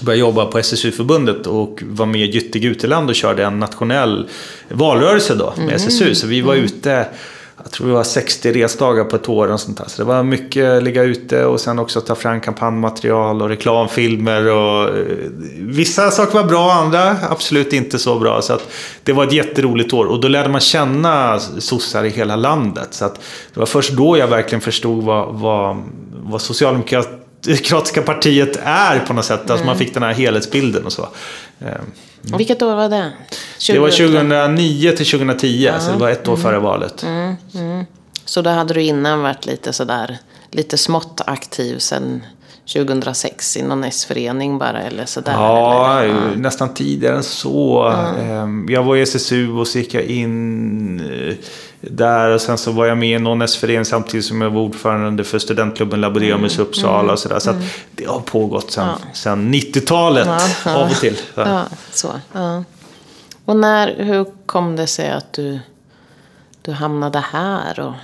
började 0.00 0.20
jobba 0.20 0.44
på 0.44 0.58
SSU-förbundet 0.58 1.46
och 1.46 1.82
var 1.86 2.06
med 2.06 2.20
i 2.20 2.24
Gytte 2.24 2.58
Guteland 2.58 3.08
och 3.08 3.14
körde 3.14 3.44
en 3.44 3.58
nationell 3.58 4.28
valrörelse 4.68 5.34
då 5.34 5.54
med 5.56 5.74
SSU. 5.74 6.14
Så 6.14 6.26
vi 6.26 6.40
var 6.40 6.54
ute, 6.54 7.06
jag 7.62 7.72
tror 7.72 7.86
det 7.86 7.92
var 7.92 8.04
60 8.04 8.52
resdagar 8.52 9.04
på 9.04 9.16
ett 9.16 9.28
år 9.28 9.48
och 9.48 9.60
sånt 9.60 9.78
där. 9.78 9.84
Så 9.88 10.02
det 10.02 10.04
var 10.04 10.22
mycket 10.22 10.82
ligga 10.82 11.02
ute 11.02 11.44
och 11.44 11.60
sen 11.60 11.78
också 11.78 12.00
ta 12.00 12.14
fram 12.14 12.40
kampanjmaterial 12.40 13.42
och 13.42 13.48
reklamfilmer 13.48 14.46
och 14.46 14.88
eh, 14.88 15.04
vissa 15.58 16.10
saker 16.10 16.34
var 16.34 16.44
bra, 16.44 16.72
andra 16.72 17.16
absolut 17.30 17.72
inte 17.72 17.98
så 17.98 18.18
bra. 18.18 18.42
Så 18.42 18.52
att 18.52 18.68
det 19.02 19.12
var 19.12 19.24
ett 19.24 19.32
jätteroligt 19.32 19.92
år 19.92 20.04
och 20.04 20.20
då 20.20 20.28
lärde 20.28 20.48
man 20.48 20.60
känna 20.60 21.38
sossar 21.38 22.04
i 22.04 22.08
hela 22.08 22.36
landet. 22.36 22.88
Så 22.90 23.04
det 23.54 23.60
var 23.60 23.66
först 23.66 23.92
då 23.92 24.18
jag 24.18 24.28
verkligen 24.28 24.60
förstod 24.60 25.04
vad, 25.04 25.34
vad, 25.34 25.82
vad 26.10 26.40
Socialdemokraterna 26.40 27.18
Demokratiska 27.44 28.02
partiet 28.02 28.58
är 28.62 28.98
på 28.98 29.12
något 29.12 29.24
sätt. 29.24 29.50
Alltså 29.50 29.66
man 29.66 29.78
fick 29.78 29.94
den 29.94 30.02
här 30.02 30.12
helhetsbilden 30.12 30.86
och 30.86 30.92
så. 30.92 31.08
Eh, 32.32 32.36
Vilket 32.38 32.62
år 32.62 32.74
var 32.74 32.88
det? 32.88 33.12
Det 33.66 33.78
var 33.78 33.88
2000. 33.88 34.06
2009 34.30 34.92
till 34.96 35.06
2010, 35.06 35.70
så 35.80 35.90
det 35.92 35.96
var 35.98 36.10
ett 36.10 36.28
år 36.28 36.36
före 36.36 36.58
valet. 36.58 37.04
Så 38.24 38.42
då 38.42 38.50
hade 38.50 38.74
du 38.74 38.82
innan 38.82 39.22
varit 39.22 39.46
lite 39.46 39.72
sådär, 39.72 40.18
lite 40.50 40.78
smått 40.78 41.20
aktiv 41.26 41.78
sen 41.78 42.22
2006 42.72 43.56
i 43.56 43.62
någon 43.62 43.84
S-förening 43.84 44.58
bara 44.58 44.82
eller 44.82 45.06
sådär? 45.06 45.32
Ja, 45.32 46.00
eller? 46.02 46.36
nästan 46.36 46.74
tidigare 46.74 47.16
än 47.16 47.22
så. 47.22 47.88
Ehm, 48.20 48.66
Jag 48.70 48.82
var 48.82 48.96
i 48.96 49.02
SSU 49.02 49.52
och 49.52 49.66
så 49.68 49.78
gick 49.78 49.94
jag 49.94 50.02
in 50.04 51.00
eh, 51.00 51.34
där 51.80 52.30
och 52.30 52.40
sen 52.40 52.58
så 52.58 52.72
var 52.72 52.86
jag 52.86 52.98
med 52.98 53.16
i 53.16 53.18
någon 53.18 53.42
S-förening 53.42 53.84
samtidigt 53.84 54.26
som 54.26 54.40
jag 54.40 54.50
var 54.50 54.60
ordförande 54.60 55.24
för 55.24 55.38
studentklubben 55.38 56.00
Laboremus 56.00 56.58
i 56.58 56.62
Uppsala 56.62 57.12
och 57.12 57.18
sådär. 57.18 57.38
Så 57.38 57.50
att 57.50 57.56
det 57.94 58.04
har 58.04 58.20
pågått 58.20 58.70
sedan, 58.70 58.98
sedan 59.12 59.54
90-talet 59.54 60.28
Ja, 60.64 60.76
av 60.76 60.90
och 60.90 60.96
till. 60.96 61.16
Så. 61.16 61.40
Ja, 61.40 61.64
så. 61.90 62.12
Ja. 62.32 62.64
Och 63.44 63.56
när, 63.56 64.04
hur 64.04 64.26
kom 64.46 64.76
det 64.76 64.86
sig 64.86 65.10
att 65.10 65.32
du, 65.32 65.58
du 66.62 66.72
hamnade 66.72 67.24
här? 67.32 67.80
Och, 67.80 67.94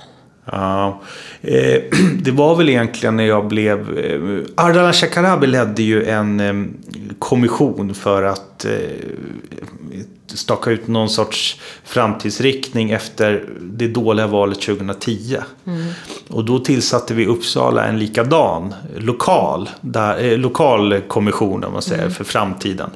Ja, 0.51 1.01
eh, 1.41 1.83
det 2.19 2.31
var 2.31 2.55
väl 2.55 2.69
egentligen 2.69 3.17
när 3.17 3.23
jag 3.23 3.47
blev... 3.47 3.97
Eh, 3.97 4.41
Ardalan 4.65 4.93
Shekarabi 4.93 5.47
ledde 5.47 5.83
ju 5.83 6.05
en 6.05 6.39
eh, 6.39 6.53
kommission 7.19 7.93
för 7.93 8.23
att 8.23 8.65
eh, 8.65 8.71
staka 10.27 10.71
ut 10.71 10.87
någon 10.87 11.09
sorts 11.09 11.61
framtidsriktning 11.83 12.91
efter 12.91 13.49
det 13.61 13.87
dåliga 13.87 14.27
valet 14.27 14.61
2010. 14.61 15.37
Och 16.29 16.45
då 16.45 16.59
tillsatte 16.59 17.13
vi 17.13 17.23
i 17.23 17.27
Uppsala 17.27 17.85
en 17.85 17.99
likadan 17.99 18.73
lokal, 18.97 19.69
där, 19.81 20.23
eh, 20.23 20.37
lokal 20.37 21.01
kommission 21.07 21.63
om 21.63 21.73
man 21.73 21.81
säger, 21.81 22.09
för 22.09 22.23
framtiden. 22.23 22.89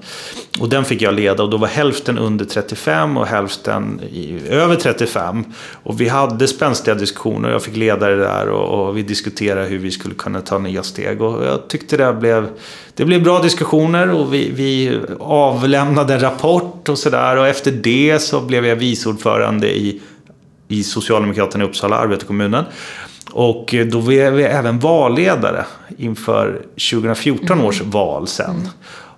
Och 0.60 0.70
den 0.70 0.86
fick 0.86 1.02
jag 1.02 1.14
leda 1.14 1.44
och 1.44 1.50
då 1.50 1.58
var 1.58 1.68
hälften 1.68 2.18
under 2.18 2.46
35 2.46 3.18
och 3.18 3.28
hälften 3.28 4.02
i, 4.12 4.40
över 4.50 4.76
35. 4.76 5.44
Och 5.84 6.02
vi 6.02 6.08
hade 6.08 6.48
spänstiga 6.48 6.96
diskussioner, 6.96 7.50
jag 7.50 7.64
fick 7.64 7.76
leda 7.76 8.08
det 8.08 8.16
där 8.16 8.50
och, 8.50 8.88
och 8.88 8.98
vi 8.98 9.02
diskuterade 9.02 9.68
hur 9.68 9.78
vi 9.78 9.92
skulle 9.92 10.16
kunna 10.16 10.42
ta 10.42 10.58
nya 10.58 10.84
steg. 10.84 11.22
Och 11.22 11.46
jag 11.46 11.68
tyckte 11.68 11.98
det 11.98 12.14
blev, 12.14 12.50
det 12.96 13.06
blev 13.06 13.24
bra 13.24 13.40
diskussioner 13.40 14.12
och 14.12 14.34
vi, 14.34 14.52
vi 14.52 15.00
avlämnade 15.20 16.14
en 16.14 16.20
rapport 16.20 16.90
och 16.90 16.98
sådär. 16.98 17.38
Och 17.38 17.48
efter 17.48 17.72
det 17.72 18.20
så 18.20 18.42
blev 18.42 18.66
jag 18.66 18.76
vice 18.76 19.10
ordförande 19.10 19.78
i, 19.78 20.02
i 20.68 20.84
Socialdemokraterna 20.84 21.64
i 21.64 21.68
Uppsala, 21.68 21.96
arbetarkommunen. 21.96 22.66
Och 23.32 23.76
då 23.92 24.02
blev 24.02 24.34
vi 24.34 24.44
även 24.44 24.80
valledare 24.80 25.66
inför 25.98 26.62
2014 26.92 27.62
års 27.62 27.82
val 27.82 28.28
sen. 28.28 28.70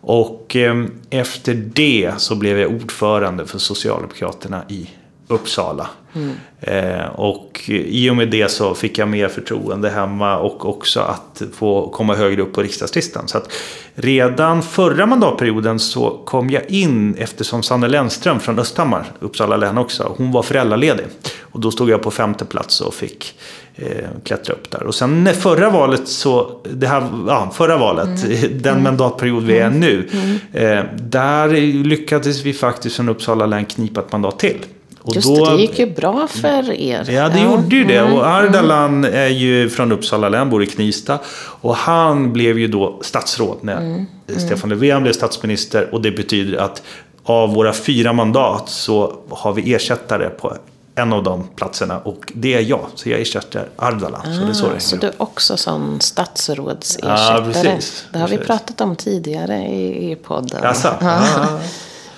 Och 0.02 0.56
eh, 0.56 0.86
efter 1.10 1.54
det 1.54 2.12
så 2.18 2.36
blev 2.36 2.60
jag 2.60 2.72
ordförande 2.72 3.46
för 3.46 3.58
Socialdemokraterna 3.58 4.64
i 4.70 4.90
Uppsala. 5.32 5.88
Mm. 6.14 6.32
Eh, 6.62 7.06
och 7.06 7.62
i 7.68 8.10
och 8.10 8.16
med 8.16 8.30
det 8.30 8.52
så 8.52 8.74
fick 8.74 8.98
jag 8.98 9.08
mer 9.08 9.28
förtroende 9.28 9.90
hemma 9.90 10.38
och 10.38 10.70
också 10.70 11.00
att 11.00 11.42
få 11.54 11.90
komma 11.90 12.16
högre 12.16 12.42
upp 12.42 12.54
på 12.54 12.62
riksdagslistan. 12.62 13.28
Så 13.28 13.38
att 13.38 13.52
redan 13.96 14.64
förra 14.64 15.06
mandatperioden 15.06 15.80
så 15.80 16.22
kom 16.26 16.50
jag 16.50 16.72
in 16.72 17.16
eftersom 17.16 17.64
Sanne 17.64 17.88
Lennström 17.88 18.40
från 18.40 18.60
Östhammar, 18.60 19.06
Uppsala 19.20 19.58
län 19.58 19.78
också, 19.78 20.16
hon 20.18 20.32
var 20.32 20.44
föräldraledig. 20.44 21.06
Och 21.40 21.60
då 21.60 21.72
stod 21.72 21.90
jag 21.90 22.02
på 22.02 22.12
femte 22.12 22.46
plats 22.46 22.82
och 22.82 22.94
fick 22.94 23.40
eh, 23.76 24.08
klättra 24.24 24.54
upp 24.54 24.72
där. 24.72 24.84
Och 24.84 24.96
sen 24.96 25.30
förra 25.34 25.70
valet 25.70 26.08
så, 26.08 26.62
det 26.74 26.88
här, 26.88 27.10
ja, 27.28 27.52
förra 27.54 27.78
valet, 27.78 28.24
Mm. 28.24 28.62
den 28.62 28.84
mandatperiod 28.84 29.44
vi 29.44 29.58
är 29.58 29.70
nu, 29.70 30.10
eh, 30.54 30.84
där 31.02 31.50
lyckades 31.84 32.44
vi 32.46 32.54
faktiskt 32.54 32.96
från 32.96 33.10
Uppsala 33.10 33.46
län 33.46 33.66
knipa 33.66 34.00
ett 34.00 34.12
mandat 34.12 34.40
till. 34.40 34.58
Och 35.04 35.16
Just 35.16 35.36
det, 35.36 35.46
det 35.56 35.62
gick 35.62 35.80
ju 35.80 35.86
bra 35.86 36.28
för 36.28 36.72
er. 36.72 37.10
Ja, 37.12 37.30
det 37.30 37.40
gjorde 37.42 37.76
ju 37.76 37.84
det. 37.84 37.98
Mm. 37.98 38.14
Och 38.14 38.28
Ardalan 38.28 39.04
är 39.04 39.28
ju 39.28 39.70
från 39.70 39.92
Uppsala 39.92 40.30
län, 40.30 40.50
bor 40.50 40.64
i 40.64 40.68
Knivsta. 40.68 41.20
Och 41.62 41.76
han 41.76 42.34
blev 42.34 42.60
ju 42.60 42.68
då 42.68 43.00
statsråd 43.02 43.58
när 43.62 43.78
Mm. 43.78 44.06
Stefan 44.38 44.70
Löfven 44.70 45.04
blev 45.04 45.14
statsminister. 45.14 45.94
Och 45.94 46.02
det 46.02 46.12
betyder 46.12 46.58
att 46.58 46.82
av 47.24 47.54
våra 47.54 47.74
fyra 47.74 48.14
mandat 48.14 48.70
så 48.70 49.16
har 49.30 49.54
vi 49.54 49.74
ersättare 49.74 50.30
på 50.30 50.54
en 50.96 51.14
av 51.14 51.24
de 51.24 51.48
platserna. 51.56 52.00
Och 52.00 52.32
det 52.36 52.54
är 52.54 52.62
jag. 52.62 52.86
Så 52.96 53.10
jag 53.10 53.22
ersätter 53.22 53.66
Ardalan. 53.76 54.22
så 54.24 54.30
det 54.30 54.50
är 54.50 54.54
så 54.54 54.66
det 54.66 54.76
Ah, 54.76 54.80
så 54.80 54.96
hänger 54.96 55.02
du 55.02 55.08
är 55.08 55.14
också 55.18 55.58
sån 55.58 56.02
statsrådsersättare? 56.02 57.38
Ja, 57.38 57.44
precis. 57.54 58.06
Det 58.14 58.20
har 58.20 58.28
vi 58.28 58.38
Precis. 58.38 58.48
pratat 58.48 58.82
om 58.82 58.96
tidigare 58.96 59.58
i, 59.58 60.12
i 60.12 60.16
podden. 60.16 60.60
Jaså? 60.64 60.94
Ja. 61.02 61.60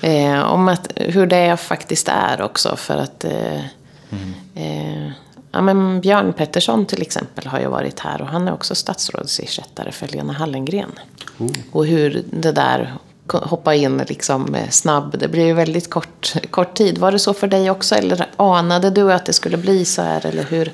Eh, 0.04 0.40
om 0.52 0.68
att, 0.68 0.92
hur 0.96 1.26
det 1.28 1.58
faktiskt 1.58 2.08
är 2.08 2.42
också. 2.42 2.76
För 2.76 2.98
att 2.98 3.24
eh, 3.24 3.62
Mm. 4.10 4.34
eh, 4.56 5.12
ja, 5.52 5.62
men 5.62 6.02
Björn 6.02 6.34
Pettersson 6.34 6.86
till 6.86 7.02
exempel 7.02 7.48
har 7.48 7.60
ju 7.60 7.68
varit 7.68 8.00
här. 8.00 8.22
Och 8.22 8.28
han 8.28 8.48
är 8.48 8.54
också 8.54 8.76
statsrådsersättare 8.76 9.92
för 9.92 10.08
Lena 10.08 10.34
Hallengren. 10.34 10.92
Oh. 11.38 11.52
Och 11.72 11.86
hur 11.86 12.24
det 12.32 12.52
där 12.52 12.94
hoppa 13.38 13.76
in 13.76 13.98
liksom 14.08 14.56
eh, 14.56 14.70
snabb. 14.70 15.18
Det 15.20 15.28
blir 15.28 15.46
ju 15.46 15.54
väldigt 15.54 15.90
kort, 15.90 16.34
kort 16.50 16.74
tid. 16.76 16.98
Var 16.98 17.12
det 17.12 17.20
så 17.20 17.34
för 17.34 17.48
dig 17.48 17.70
också? 17.72 17.96
Eller 17.96 18.26
anade 18.38 18.90
du 18.90 19.14
att 19.14 19.26
det 19.26 19.34
skulle 19.34 19.58
bli 19.58 19.86
så 19.86 20.02
här? 20.02 20.26
Eller 20.26 20.44
hur? 20.44 20.74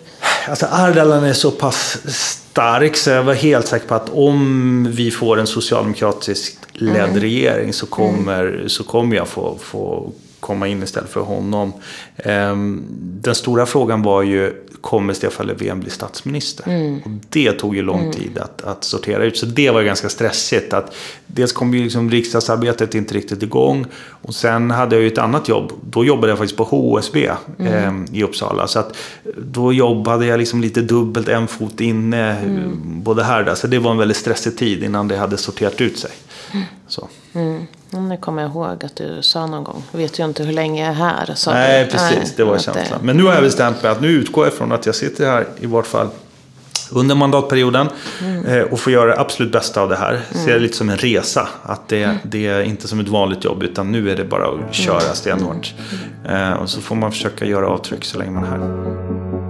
Alltså 0.50 0.66
Ardalan 0.72 1.24
är 1.24 1.34
så 1.34 1.52
pass 1.52 1.98
stark 2.52 2.98
så 2.98 3.10
jag 3.10 3.24
var 3.24 3.34
helt 3.34 3.68
säker 3.68 3.88
på 3.88 3.96
att 3.96 4.10
om 4.10 4.88
vi 4.92 5.12
får 5.12 5.40
en 5.40 5.48
socialdemokratiskt 5.48 6.58
ledd 6.74 7.18
regering 7.18 7.74
så 7.74 7.86
kommer, 7.86 8.64
så 8.68 8.84
kommer 8.84 9.16
jag 9.16 9.28
få, 9.28 9.58
få 9.62 10.12
komma 10.40 10.68
in 10.68 10.84
istället 10.84 11.10
för 11.10 11.22
honom. 11.22 11.74
Ehm, 12.18 12.84
Den 13.22 13.36
stora 13.36 13.66
frågan 13.66 14.02
var 14.02 14.22
ju, 14.22 14.54
kommer 14.82 15.14
Stefan 15.14 15.48
Löfven 15.48 15.80
bli 15.80 15.90
statsminister? 15.90 16.66
Och 17.06 17.12
det 17.30 17.52
tog 17.52 17.76
ju 17.76 17.82
lång 17.82 18.12
tid 18.12 18.38
att, 18.38 18.62
att 18.62 18.84
sortera 18.84 19.24
ut. 19.24 19.38
Så 19.38 19.46
det 19.46 19.72
var 19.72 19.80
ju 19.80 19.86
ganska 19.86 20.10
stressigt. 20.10 20.74
Att 20.74 20.96
dels 21.28 21.52
kom 21.52 21.74
ju 21.74 21.84
liksom 21.84 22.12
riksdagsarbetet 22.12 22.96
inte 22.96 23.14
riktigt 23.14 23.44
igång. 23.44 23.86
Och 24.22 24.36
sen 24.36 24.72
hade 24.72 24.96
jag 24.96 25.04
ju 25.04 25.08
ett 25.08 25.18
annat 25.18 25.50
jobb. 25.50 25.72
Då 25.90 26.06
jobbade 26.06 26.32
jag 26.32 26.38
faktiskt 26.38 26.58
på 26.58 26.64
HSB 26.64 27.32
ehm, 27.60 28.06
i 28.12 28.24
Uppsala. 28.24 28.68
Så 28.68 28.80
att 28.80 28.98
då 29.38 29.74
jobbade 29.74 30.26
jag 30.26 30.38
liksom 30.38 30.62
lite 30.62 30.82
dubbelt, 30.82 31.28
en 31.28 31.48
fot 31.48 31.82
inne, 31.82 32.38
både 32.84 33.24
här 33.24 33.40
och 33.40 33.46
där. 33.46 33.56
Så 33.56 33.68
det 33.68 33.80
var 33.80 33.92
en 33.92 33.98
väldigt 33.98 34.18
stressig 34.18 34.58
tid 34.58 34.84
innan 34.84 35.08
det 35.08 35.18
hade 35.18 35.38
sorterat 35.38 35.82
ut 35.82 36.00
sig. 36.00 36.12
Så. 36.88 37.08
Mm. 37.34 37.68
Nu 37.92 38.18
kommer 38.18 38.42
jag 38.42 38.52
ihåg 38.52 38.86
att 38.86 38.96
du 38.96 39.18
sa 39.22 39.46
någon 39.48 39.64
gång. 39.64 39.84
Jag 39.92 40.00
vet 40.00 40.20
ju 40.20 40.26
inte 40.26 40.44
hur 40.44 40.54
länge 40.54 40.82
jag 40.82 40.90
är 40.90 40.94
här. 40.94 41.32
sa 41.36 41.54
Nej, 41.54 41.86
du. 41.86 41.92
precis. 41.92 42.18
Nej, 42.18 42.34
det 42.38 42.44
var 42.44 42.56
att 42.56 42.66
det- 42.66 42.74
känslan. 42.74 43.00
Men 43.04 43.18
nu 43.18 43.24
har 43.24 43.34
jag 43.34 43.44
bestämt 43.44 43.84
mig 43.84 43.92
att 43.92 44.02
nu 44.02 44.08
utgår 44.08 44.46
jag 44.46 44.54
från 44.54 44.72
att 44.72 44.86
jag 44.86 44.96
sitter 44.96 45.26
här 45.26 45.48
i 45.60 45.66
vart 45.66 45.88
fall 45.88 46.08
under 46.92 47.16
mandatperioden 47.16 47.88
eh, 48.48 48.60
och 48.62 48.80
får 48.80 48.94
göra 48.94 49.06
det 49.16 49.20
absolut 49.20 49.52
bästa 49.52 49.82
av 49.82 49.90
det 49.90 49.96
här. 49.96 50.22
Ser 50.32 50.54
det 50.54 50.60
lite 50.60 50.78
som 50.78 50.90
en 50.90 50.98
resa. 50.98 51.48
Att 51.64 51.88
det, 51.88 52.18
det 52.24 52.48
är 52.48 52.62
inte 52.62 52.88
som 52.88 53.00
ett 53.00 53.08
vanligt 53.08 53.44
jobb 53.44 53.64
utan 53.64 53.92
nu 53.92 54.12
är 54.12 54.16
det 54.18 54.26
bara 54.26 54.48
att 54.48 54.74
köra 54.76 55.00
stenhårt. 55.00 55.74
Eh, 56.30 56.52
och 56.54 56.70
så 56.70 56.82
får 56.82 56.96
man 56.96 57.12
försöka 57.12 57.46
göra 57.46 57.68
avtryck 57.68 58.06
så 58.06 58.18
länge 58.20 58.32
man 58.32 58.44
är 58.44 58.48
här. 58.48 59.49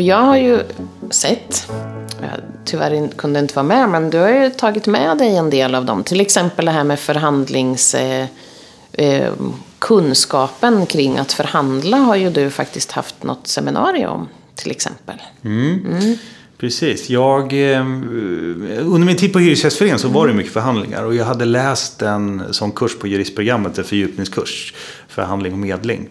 Och 0.00 0.04
jag 0.04 0.22
har 0.22 0.36
ju 0.36 0.62
sett, 1.10 1.70
jag 2.20 2.30
tyvärr 2.64 3.08
kunde 3.16 3.40
inte 3.40 3.54
vara 3.54 3.66
med, 3.66 3.88
men 3.88 4.10
du 4.10 4.18
har 4.18 4.28
ju 4.28 4.50
tagit 4.50 4.86
med 4.86 5.18
dig 5.18 5.36
en 5.36 5.50
del 5.50 5.74
av 5.74 5.84
dem. 5.84 6.04
Till 6.04 6.20
exempel 6.20 6.64
det 6.64 6.70
här 6.70 6.84
med 6.84 6.98
förhandlings... 6.98 7.94
Eh, 7.94 8.26
eh, 8.92 9.32
kunskapen 9.78 10.86
kring 10.86 11.18
att 11.18 11.32
förhandla 11.32 11.96
har 11.96 12.16
ju 12.16 12.30
du 12.30 12.50
faktiskt 12.50 12.92
haft 12.92 13.22
något 13.22 13.46
seminarium 13.46 14.10
om, 14.10 14.28
till 14.54 14.70
exempel. 14.70 15.16
Precis. 16.60 17.10
Jag, 17.10 17.72
eh, 17.72 17.80
under 17.80 18.98
min 18.98 19.16
tid 19.16 19.32
på 19.32 19.38
Hyresgästföreningen 19.38 19.98
så 19.98 20.08
var 20.08 20.28
det 20.28 20.34
mycket 20.34 20.52
förhandlingar. 20.52 21.04
Och 21.04 21.14
jag 21.14 21.24
hade 21.24 21.44
läst 21.44 22.02
en 22.02 22.42
sån 22.50 22.72
kurs 22.72 22.98
på 22.98 23.06
juristprogrammet, 23.06 23.78
en 23.78 23.84
fördjupningskurs. 23.84 24.74
Förhandling 25.10 25.52
och 25.52 25.58
medling. 25.58 26.08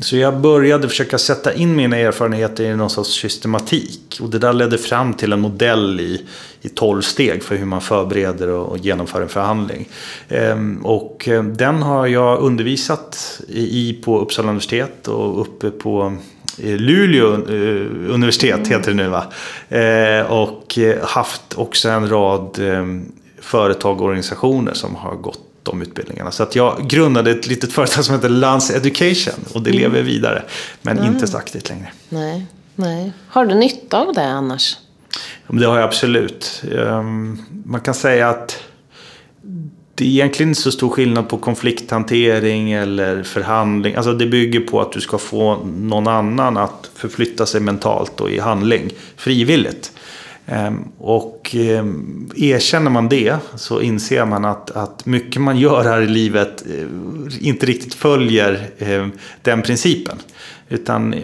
Så 0.00 0.16
jag 0.16 0.40
började 0.40 0.88
försöka 0.88 1.18
sätta 1.18 1.54
in 1.54 1.76
mina 1.76 1.96
erfarenheter 1.96 2.64
i 2.64 2.76
någon 2.76 2.90
sorts 2.90 3.20
systematik. 3.20 4.18
Och 4.20 4.30
det 4.30 4.38
där 4.38 4.52
ledde 4.52 4.78
fram 4.78 5.14
till 5.14 5.32
en 5.32 5.40
modell 5.40 6.00
i, 6.00 6.26
i 6.62 6.68
12 6.68 7.02
steg 7.02 7.42
för 7.42 7.56
hur 7.56 7.66
man 7.66 7.80
förbereder 7.80 8.48
och, 8.48 8.68
och 8.68 8.78
genomför 8.78 9.22
en 9.22 9.28
förhandling. 9.28 9.88
Ehm, 10.28 10.86
och 10.86 11.28
eh, 11.28 11.42
den 11.44 11.82
har 11.82 12.06
jag 12.06 12.40
undervisat 12.40 13.40
i, 13.48 13.92
på 14.04 14.20
Uppsala 14.20 14.48
universitet 14.48 15.08
och 15.08 15.40
uppe 15.40 15.70
på 15.70 16.16
eh, 16.62 16.76
Luleå 16.76 17.32
eh, 17.34 18.12
universitet 18.14 18.68
heter 18.68 18.90
det 18.90 18.96
nu 18.96 19.08
va. 19.08 19.24
Och 20.28 20.78
haft 21.02 21.54
också 21.54 21.88
en 21.88 22.08
rad 22.08 22.58
eh, 22.58 22.86
företag 23.40 24.00
och 24.00 24.06
organisationer 24.06 24.74
som 24.74 24.94
har 24.94 25.14
gått 25.14 25.45
de 25.66 25.82
utbildningarna. 25.82 26.30
Så 26.30 26.42
att 26.42 26.56
jag 26.56 26.88
grundade 26.88 27.30
ett 27.30 27.46
litet 27.46 27.72
företag 27.72 28.04
som 28.04 28.14
heter 28.14 28.28
Lans 28.28 28.70
Education 28.70 29.34
och 29.52 29.62
det 29.62 29.70
lever 29.70 30.02
vidare. 30.02 30.42
Men 30.82 31.04
inte 31.04 31.26
så 31.26 31.36
aktivt 31.36 31.68
längre. 31.68 31.92
Nej, 32.08 32.46
nej. 32.74 33.12
Har 33.28 33.46
du 33.46 33.54
nytta 33.54 34.00
av 34.00 34.14
det 34.14 34.26
annars? 34.26 34.76
Det 35.48 35.66
har 35.66 35.76
jag 35.76 35.84
absolut. 35.84 36.62
Ehm, 36.78 37.42
Man 37.64 37.80
kan 37.80 37.94
säga 37.94 38.28
att 38.28 38.58
det 39.94 40.04
är 40.04 40.08
egentligen 40.08 40.48
inte 40.50 40.60
så 40.60 40.72
stor 40.72 40.88
skillnad 40.88 41.28
på 41.28 41.38
konflikthantering 41.38 42.72
eller 42.72 43.22
förhandling. 43.22 43.94
Alltså 43.94 44.12
det 44.12 44.26
bygger 44.26 44.60
på 44.60 44.80
att 44.80 44.92
du 44.92 45.00
ska 45.00 45.18
få 45.18 45.56
någon 45.64 46.06
annan 46.06 46.56
att 46.56 46.90
förflytta 46.94 47.46
sig 47.46 47.60
mentalt 47.60 48.20
och 48.20 48.30
i 48.30 48.38
handling 48.38 48.90
frivilligt. 49.16 49.92
Ehm, 50.46 50.84
och 50.98 51.54
ehm, 51.54 52.30
erkänner 52.36 52.90
man 52.90 53.08
det 53.08 53.36
så 53.56 53.80
inser 53.80 54.24
man 54.24 54.44
att, 54.44 54.70
att 54.70 55.06
mycket 55.06 55.42
man 55.42 55.58
gör 55.58 55.84
här 55.84 56.02
i 56.02 56.06
livet 56.06 56.64
eh, 56.66 57.46
inte 57.48 57.66
riktigt 57.66 57.94
följer 57.94 58.70
ehm, 58.78 59.12
den 59.42 59.62
principen. 59.62 60.16
Utan 60.68 61.14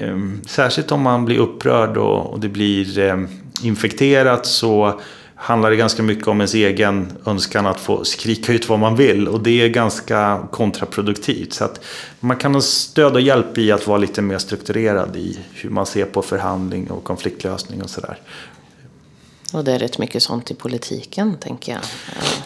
särskilt 0.46 0.92
om 0.92 1.02
man 1.02 1.24
blir 1.24 1.38
upprörd 1.38 1.96
och, 1.96 2.40
det 2.40 2.48
blir 2.48 3.26
infekterat 3.62 4.46
så 4.46 5.00
handlar 5.42 5.70
det 5.70 5.76
ganska 5.76 6.02
mycket 6.02 6.28
om 6.28 6.40
ens 6.40 6.54
egen 6.54 7.12
önskan 7.26 7.66
att 7.66 7.80
få 7.80 8.04
skrika 8.04 8.52
ut 8.52 8.68
vad 8.68 8.78
man 8.78 8.96
vill. 8.96 9.28
Och 9.28 9.42
det 9.42 9.62
är 9.62 9.68
ganska 9.68 10.48
kontraproduktivt. 10.50 11.52
Så 11.52 11.64
att 11.64 11.84
man 12.20 12.36
kan 12.36 12.54
ha 12.54 12.60
stöd 12.60 13.12
och 13.12 13.20
hjälp 13.20 13.58
i 13.58 13.72
att 13.72 13.86
vara 13.86 13.98
lite 13.98 14.22
mer 14.22 14.38
strukturerad 14.38 15.16
i 15.16 15.38
hur 15.52 15.70
man 15.70 15.86
ser 15.86 16.04
på 16.04 16.22
förhandling 16.22 16.90
och 16.90 17.04
konfliktlösning 17.04 17.82
och 17.82 17.90
sådär. 17.90 18.18
Och 19.52 19.64
det 19.64 19.72
är 19.72 19.78
rätt 19.78 19.98
mycket 19.98 20.22
sånt 20.22 20.50
i 20.50 20.54
politiken, 20.54 21.36
tänker 21.40 21.72
jag. 21.72 21.80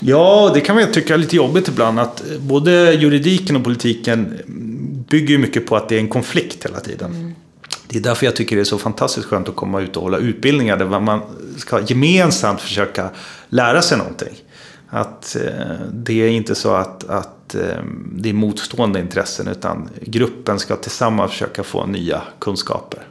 Ja. 0.01 0.51
Det 0.55 0.61
kan 0.61 0.75
man 0.75 0.85
ju 0.85 0.93
tycka 0.93 1.15
är 1.15 1.19
lite 1.19 1.37
jobbigt 1.37 1.69
ibland. 1.69 2.01
Att 2.01 2.23
både 2.41 2.93
juridiken 2.93 3.57
och 3.57 3.65
politiken 3.65 4.39
bygger 5.09 5.29
ju 5.29 5.39
mycket 5.39 5.67
på 5.67 5.77
att 5.77 5.89
det 5.89 5.97
är 5.97 6.01
en 6.01 6.09
konflikt 6.09 6.65
hela 6.65 6.81
tiden. 6.81 7.35
Det 7.89 7.99
är 7.99 8.03
därför 8.03 8.27
jag 8.27 8.37
tycker 8.37 8.57
det 8.57 8.63
är 8.63 8.65
så 8.65 8.79
fantastiskt 8.79 9.27
skönt 9.27 9.49
att 9.49 9.57
komma 9.57 9.81
ut 9.81 9.97
och 9.97 10.03
hålla 10.03 10.19
utbildningar 10.19 10.77
där 10.77 11.01
man 11.01 11.21
ska 11.57 11.81
gemensamt 11.87 12.61
försöka 12.61 13.11
lära 13.49 13.83
sig 13.83 13.99
någonting. 13.99 14.35
Att 14.89 15.37
eh, 15.37 15.77
det 15.93 16.23
är 16.23 16.29
inte 16.29 16.55
så 16.55 16.75
att, 16.75 17.05
att 17.05 17.55
eh, 17.55 17.61
det 18.13 18.29
är 18.29 18.33
motstående 18.33 19.01
intressen 19.01 19.49
utan 19.49 19.89
gruppen 20.01 20.59
ska 20.59 20.77
tillsammans 20.77 21.31
försöka 21.31 21.63
få 21.63 21.87
nya 21.87 22.23
kunskaper. 22.39 23.03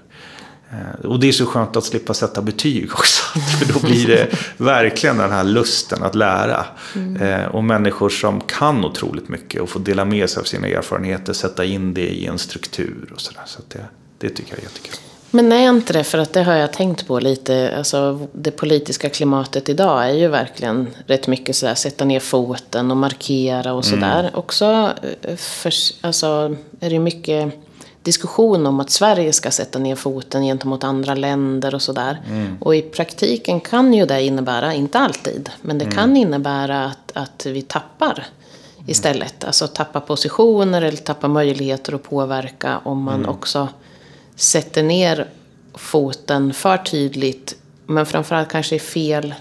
Eh, 0.75 1.05
och 1.05 1.19
det 1.19 1.27
är 1.27 1.31
så 1.31 1.45
skönt 1.45 1.75
att 1.75 1.83
slippa 1.83 2.13
sätta 2.13 2.41
betyg 2.41 2.91
också. 2.93 3.39
För 3.39 3.73
då 3.73 3.79
blir 3.79 4.07
det 4.07 4.27
verkligen 4.57 5.17
den 5.17 5.31
här 5.31 5.43
lusten 5.43 6.03
att 6.03 6.15
lära. 6.15 6.65
Mm. 6.95 7.51
Och 7.51 7.63
människor 7.63 8.09
som 8.09 8.41
kan 8.41 8.85
otroligt 8.85 9.29
mycket 9.29 9.61
och 9.61 9.69
får 9.69 9.79
dela 9.79 10.05
med 10.05 10.29
sig 10.29 10.41
av 10.41 10.43
sina 10.43 10.67
erfarenheter, 10.67 11.33
sätta 11.33 11.65
in 11.65 11.93
det 11.93 12.07
i 12.07 12.25
en 12.25 12.37
struktur 12.37 13.11
och 13.13 13.21
sådär. 13.21 13.41
Så, 13.45 13.61
så 13.61 13.67
det, 13.67 13.85
det 14.17 14.29
tycker 14.29 14.51
jag 14.51 14.59
är 14.59 14.63
jättekul. 14.63 14.95
Men 15.31 15.51
är 15.51 15.69
inte 15.69 15.93
det, 15.93 16.03
för 16.03 16.17
att 16.17 16.33
det 16.33 16.43
har 16.43 16.53
jag 16.53 16.73
tänkt 16.73 17.07
på 17.07 17.19
lite, 17.19 17.77
alltså 17.77 18.27
det 18.33 18.51
politiska 18.51 19.09
klimatet 19.09 19.69
idag 19.69 20.05
är 20.09 20.13
ju 20.13 20.27
verkligen 20.27 20.87
rätt 21.07 21.27
mycket 21.27 21.55
sådär 21.55 21.75
sätta 21.75 22.05
ner 22.05 22.19
foten 22.19 22.91
och 22.91 22.97
markera 22.97 23.73
och 23.73 23.85
sådär. 23.85 24.19
Mm. 24.19 24.35
Också 24.35 24.93
eh, 25.21 25.35
för, 25.35 25.73
alltså, 26.01 26.55
är 26.79 26.89
det 26.89 26.99
mycket 26.99 27.53
diskussion 28.05 28.65
om 28.65 28.79
att 28.79 28.89
Sverige 28.89 29.33
ska 29.33 29.51
sätta 29.51 29.79
ner 29.79 29.95
foten 29.95 30.43
gentemot 30.43 30.83
andra 30.83 31.15
länder 31.15 31.75
och 31.75 31.81
sådär. 31.81 32.21
Mm. 32.27 32.57
Och 32.61 32.75
i 32.75 32.81
praktiken 32.81 33.59
kan 33.59 33.93
ju 33.93 34.05
det 34.05 34.21
innebära, 34.21 34.73
inte 34.73 34.99
alltid, 34.99 35.49
men 35.61 35.77
det 35.77 35.85
mm. 35.85 35.95
kan 35.95 36.17
innebära 36.17 36.85
att, 36.85 37.11
att 37.13 37.45
vi 37.45 37.61
tappar 37.61 38.25
istället. 38.87 39.43
Alltså 39.43 39.67
tappa 39.67 39.99
positioner 39.99 40.81
eller 40.81 40.97
tappa 40.97 41.27
möjligheter 41.27 41.95
att 41.95 42.03
påverka 42.03 42.77
om 42.83 43.03
man 43.03 43.15
mm. 43.15 43.29
också 43.29 43.67
sätter 44.35 44.83
ner 44.83 45.29
foten 45.73 46.53
för 46.53 46.77
tydligt. 46.77 47.55
Men 47.85 48.05
framförallt 48.05 48.49
kanske 48.49 48.75
i 48.75 48.79
fel, 48.79 49.33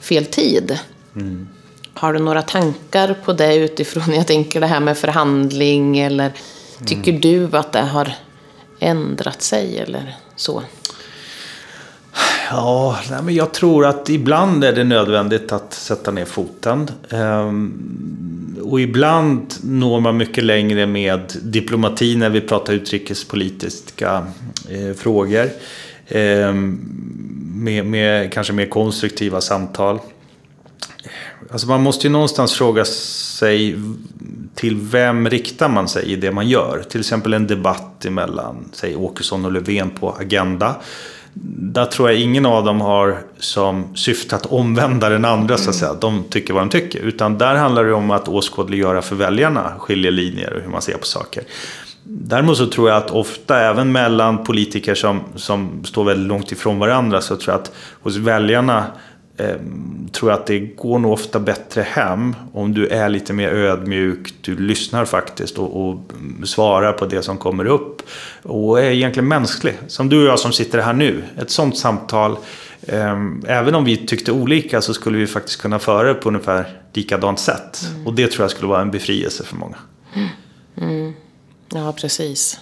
fel 0.00 0.24
tid. 0.24 0.78
Mm. 1.16 1.48
Har 1.94 2.12
du 2.12 2.18
några 2.18 2.42
tankar 2.42 3.16
på 3.24 3.32
det 3.32 3.56
utifrån, 3.56 4.14
jag 4.14 4.26
tänker 4.26 4.60
det 4.60 4.66
här 4.66 4.80
med 4.80 4.98
förhandling 4.98 5.98
eller 5.98 6.32
Tycker 6.84 7.10
mm. 7.10 7.20
du 7.20 7.56
att 7.56 7.72
det 7.72 7.80
har 7.80 8.12
ändrat 8.80 9.42
sig 9.42 9.78
eller 9.78 10.16
så? 10.36 10.62
Ja, 12.50 12.98
nej, 13.10 13.22
men 13.22 13.34
jag 13.34 13.52
tror 13.52 13.86
att 13.86 14.08
ibland 14.08 14.64
är 14.64 14.72
det 14.72 14.84
nödvändigt 14.84 15.52
att 15.52 15.74
sätta 15.74 16.10
ner 16.10 16.24
foten. 16.24 16.90
Ehm, 17.10 18.58
och 18.62 18.80
ibland 18.80 19.54
når 19.62 20.00
man 20.00 20.16
mycket 20.16 20.44
längre 20.44 20.86
med 20.86 21.32
diplomati 21.42 22.16
när 22.16 22.30
vi 22.30 22.40
pratar 22.40 22.72
utrikespolitiska 22.72 24.26
eh, 24.68 24.96
frågor. 24.96 25.50
Ehm, 26.08 26.80
med, 27.54 27.86
med 27.86 28.32
kanske 28.32 28.52
mer 28.52 28.66
konstruktiva 28.66 29.40
samtal. 29.40 30.00
Alltså 31.50 31.68
man 31.68 31.82
måste 31.82 32.06
ju 32.06 32.12
någonstans 32.12 32.52
fråga 32.52 32.84
sig 32.84 33.78
till 34.54 34.76
vem 34.76 35.30
riktar 35.30 35.68
man 35.68 35.88
sig 35.88 36.04
i 36.04 36.16
det 36.16 36.32
man 36.32 36.48
gör? 36.48 36.84
Till 36.88 37.00
exempel 37.00 37.34
en 37.34 37.46
debatt 37.46 38.04
emellan, 38.04 38.68
säg 38.72 38.96
Åkesson 38.96 39.44
och 39.44 39.52
Löfven 39.52 39.90
på 39.90 40.10
Agenda. 40.10 40.76
Där 41.58 41.84
tror 41.86 42.10
jag 42.10 42.20
ingen 42.20 42.46
av 42.46 42.64
dem 42.64 42.80
har 42.80 43.18
som 43.38 43.96
syfte 43.96 44.36
att 44.36 44.46
omvända 44.46 45.08
den 45.08 45.24
andra, 45.24 45.56
så 45.56 45.70
att 45.70 45.76
säga. 45.76 45.94
De 45.94 46.24
tycker 46.30 46.54
vad 46.54 46.62
de 46.62 46.68
tycker. 46.68 46.98
Utan 47.00 47.38
där 47.38 47.54
handlar 47.54 47.84
det 47.84 47.92
om 47.92 48.10
att 48.10 48.28
åskådliggöra 48.28 49.02
för 49.02 49.16
väljarna 49.16 49.72
skiljelinjer 49.78 50.52
och 50.52 50.62
hur 50.62 50.70
man 50.70 50.82
ser 50.82 50.96
på 50.96 51.06
saker. 51.06 51.42
Däremot 52.04 52.56
så 52.56 52.66
tror 52.66 52.88
jag 52.88 52.96
att 52.96 53.10
ofta, 53.10 53.60
även 53.60 53.92
mellan 53.92 54.44
politiker 54.44 54.94
som, 54.94 55.20
som 55.34 55.84
står 55.84 56.04
väldigt 56.04 56.28
långt 56.28 56.52
ifrån 56.52 56.78
varandra, 56.78 57.20
så 57.20 57.36
tror 57.36 57.52
jag 57.52 57.60
att 57.60 57.72
hos 58.02 58.16
väljarna 58.16 58.84
tror 60.12 60.30
jag 60.30 60.40
att 60.40 60.46
det 60.46 60.58
går 60.58 60.98
nog 60.98 61.12
ofta 61.12 61.38
bättre 61.38 61.82
hem 61.82 62.36
om 62.52 62.74
du 62.74 62.88
är 62.88 63.08
lite 63.08 63.32
mer 63.32 63.48
ödmjuk, 63.48 64.34
du 64.40 64.56
lyssnar 64.56 65.04
faktiskt 65.04 65.58
och, 65.58 65.88
och 65.88 66.00
svarar 66.44 66.92
på 66.92 67.06
det 67.06 67.22
som 67.22 67.38
kommer 67.38 67.64
upp 67.64 68.02
och 68.42 68.80
är 68.80 68.90
egentligen 68.90 69.28
mänsklig. 69.28 69.78
Som 69.88 70.08
du 70.08 70.22
och 70.22 70.28
jag 70.28 70.38
som 70.38 70.52
sitter 70.52 70.78
här 70.78 70.92
nu. 70.92 71.24
Ett 71.38 71.50
sånt 71.50 71.78
samtal, 71.78 72.36
eh, 72.82 73.16
även 73.46 73.74
om 73.74 73.84
vi 73.84 74.06
tyckte 74.06 74.32
olika 74.32 74.80
så 74.80 74.94
skulle 74.94 75.18
vi 75.18 75.26
faktiskt 75.26 75.60
kunna 75.60 75.78
föra 75.78 76.08
det 76.08 76.14
på 76.14 76.28
ungefär 76.28 76.80
likadant 76.92 77.38
sätt. 77.38 77.82
Mm. 77.92 78.06
Och 78.06 78.14
det 78.14 78.30
tror 78.30 78.44
jag 78.44 78.50
skulle 78.50 78.68
vara 78.68 78.82
en 78.82 78.90
befrielse 78.90 79.44
för 79.44 79.56
många. 79.56 79.76
Mm. 80.14 80.28
Mm. 80.76 81.12
Ja, 81.72 81.92
precis. 81.92 82.60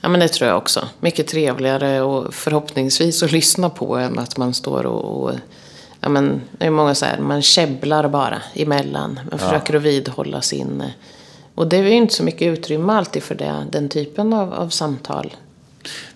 Ja, 0.00 0.08
men 0.08 0.20
det 0.20 0.28
tror 0.28 0.48
jag 0.48 0.58
också. 0.58 0.88
Mycket 1.00 1.26
trevligare 1.26 2.02
och 2.02 2.34
förhoppningsvis 2.34 3.22
att 3.22 3.32
lyssna 3.32 3.70
på 3.70 3.96
än 3.96 4.18
att 4.18 4.36
man 4.36 4.54
står 4.54 4.86
och, 4.86 5.24
och 5.24 5.34
ja, 6.04 6.10
men, 6.10 6.40
det 6.58 6.66
är 6.66 6.70
många 6.70 6.94
så 6.94 7.04
här, 7.04 7.18
man 7.18 7.42
käbblar 7.42 8.08
bara 8.08 8.42
emellan. 8.54 9.14
Man 9.14 9.28
ja. 9.30 9.38
försöker 9.38 9.74
att 9.74 9.82
vidhålla 9.82 10.42
sin... 10.42 10.82
Och 11.54 11.68
det 11.68 11.76
är 11.76 11.82
ju 11.82 11.90
inte 11.90 12.14
så 12.14 12.24
mycket 12.24 12.58
utrymme 12.58 12.92
alltid 12.92 13.22
för 13.22 13.34
det, 13.34 13.66
den 13.70 13.88
typen 13.88 14.32
av, 14.32 14.54
av 14.54 14.68
samtal. 14.68 15.36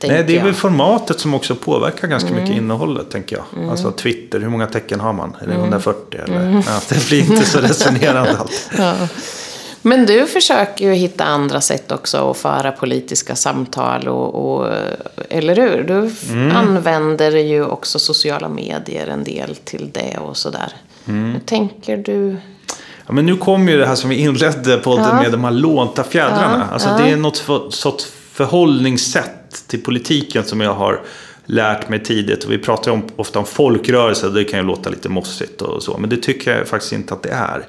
Nej, 0.02 0.24
det 0.24 0.38
är 0.38 0.44
väl 0.44 0.54
formatet 0.54 1.20
som 1.20 1.34
också 1.34 1.54
påverkar 1.54 2.08
ganska 2.08 2.28
mm. 2.28 2.42
mycket 2.42 2.56
innehållet, 2.56 3.10
tänker 3.10 3.36
jag. 3.36 3.44
Mm. 3.56 3.70
Alltså 3.70 3.92
Twitter, 3.92 4.40
hur 4.40 4.48
många 4.48 4.66
tecken 4.66 5.00
har 5.00 5.12
man? 5.12 5.36
Är 5.40 5.46
det 5.46 5.54
140 5.54 6.20
mm. 6.20 6.32
eller? 6.32 6.48
Mm. 6.48 6.62
Ja, 6.66 6.80
det 6.88 7.08
blir 7.08 7.20
inte 7.20 7.46
så 7.46 7.58
resonerande 7.60 8.36
allt. 8.38 8.70
ja. 8.78 8.94
Men 9.82 10.06
du 10.06 10.26
försöker 10.26 10.84
ju 10.84 10.92
hitta 10.92 11.24
andra 11.24 11.60
sätt 11.60 11.92
också 11.92 12.30
att 12.30 12.36
föra 12.36 12.72
politiska 12.72 13.36
samtal. 13.36 14.08
Och, 14.08 14.34
och 14.34 14.72
eller 15.28 15.56
hur? 15.56 15.82
Du 15.82 16.32
mm. 16.32 16.56
använder 16.56 17.30
ju 17.30 17.64
också 17.64 17.98
sociala 17.98 18.48
medier 18.48 19.06
en 19.06 19.24
del 19.24 19.56
till 19.56 19.90
det 19.92 20.18
och 20.18 20.36
sådär. 20.36 20.72
Mm. 21.06 21.32
Hur 21.32 21.40
tänker 21.40 21.96
du? 21.96 22.36
Ja, 23.06 23.12
men 23.12 23.26
nu 23.26 23.36
kommer 23.36 23.72
ju 23.72 23.78
det 23.78 23.86
här 23.86 23.94
som 23.94 24.10
vi 24.10 24.16
inledde 24.16 24.76
podden 24.76 25.06
ja. 25.08 25.22
med, 25.22 25.32
de 25.32 25.44
här 25.44 25.50
lånta 25.50 26.04
fjädrarna. 26.04 26.66
Ja, 26.68 26.72
alltså, 26.72 26.88
ja. 26.88 26.98
Det 26.98 27.10
är 27.10 27.16
något 27.16 27.38
för, 27.38 27.70
sorts 27.70 28.06
förhållningssätt 28.32 29.64
till 29.66 29.82
politiken 29.82 30.44
som 30.44 30.60
jag 30.60 30.74
har 30.74 31.00
lärt 31.48 31.88
mig 31.88 32.02
tidigt. 32.02 32.44
Och 32.44 32.52
vi 32.52 32.58
pratar 32.58 32.92
om, 32.92 33.02
ofta 33.16 33.38
om 33.38 33.46
folkrörelser, 33.46 34.30
det 34.30 34.44
kan 34.44 34.60
ju 34.60 34.66
låta 34.66 34.90
lite 34.90 35.08
mossigt 35.08 35.62
och 35.62 35.82
så. 35.82 35.98
Men 35.98 36.10
det 36.10 36.16
tycker 36.16 36.58
jag 36.58 36.68
faktiskt 36.68 36.92
inte 36.92 37.14
att 37.14 37.22
det 37.22 37.30
är. 37.30 37.66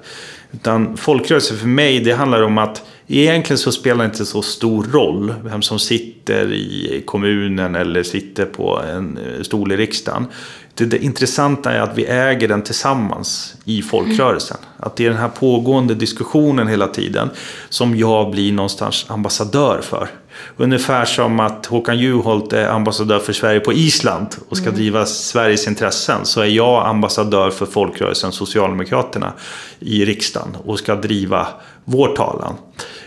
Utan 0.51 0.97
folkrörelse 0.97 1.55
för 1.55 1.67
mig, 1.67 1.99
det 1.99 2.11
handlar 2.11 2.41
om 2.41 2.57
att 2.57 2.83
egentligen 3.07 3.57
så 3.57 3.71
spelar 3.71 3.97
det 3.97 4.05
inte 4.05 4.25
så 4.25 4.41
stor 4.41 4.83
roll 4.83 5.33
vem 5.43 5.61
som 5.61 5.79
sitter 5.79 6.53
i 6.53 7.03
kommunen 7.05 7.75
eller 7.75 8.03
sitter 8.03 8.45
på 8.45 8.81
en 8.81 9.17
eh, 9.17 9.41
stol 9.41 9.71
i 9.71 9.77
riksdagen. 9.77 10.25
Det, 10.73 10.85
det 10.85 11.03
intressanta 11.03 11.71
är 11.71 11.79
att 11.79 11.97
vi 11.97 12.05
äger 12.05 12.47
den 12.47 12.61
tillsammans 12.61 13.55
i 13.65 13.81
folkrörelsen. 13.81 14.57
Att 14.77 14.95
det 14.95 15.05
är 15.05 15.09
den 15.09 15.19
här 15.19 15.29
pågående 15.29 15.95
diskussionen 15.95 16.67
hela 16.67 16.87
tiden 16.87 17.29
som 17.69 17.97
jag 17.97 18.31
blir 18.31 18.51
någonstans 18.51 19.05
ambassadör 19.09 19.81
för. 19.81 20.09
Ungefär 20.57 21.05
som 21.05 21.39
att 21.39 21.65
Håkan 21.65 21.99
Juholt 21.99 22.53
är 22.53 22.67
ambassadör 22.67 23.19
för 23.19 23.33
Sverige 23.33 23.59
på 23.59 23.73
Island 23.73 24.35
och 24.49 24.57
ska 24.57 24.65
mm. 24.65 24.75
driva 24.75 25.05
Sveriges 25.05 25.67
intressen. 25.67 26.25
Så 26.25 26.41
är 26.41 26.45
jag 26.45 26.87
ambassadör 26.87 27.49
för 27.49 27.65
folkrörelsen 27.65 28.31
Socialdemokraterna 28.31 29.33
i 29.79 30.05
riksdagen 30.05 30.57
och 30.65 30.79
ska 30.79 30.95
driva 30.95 31.47
vår 31.85 32.15
talan. 32.15 32.53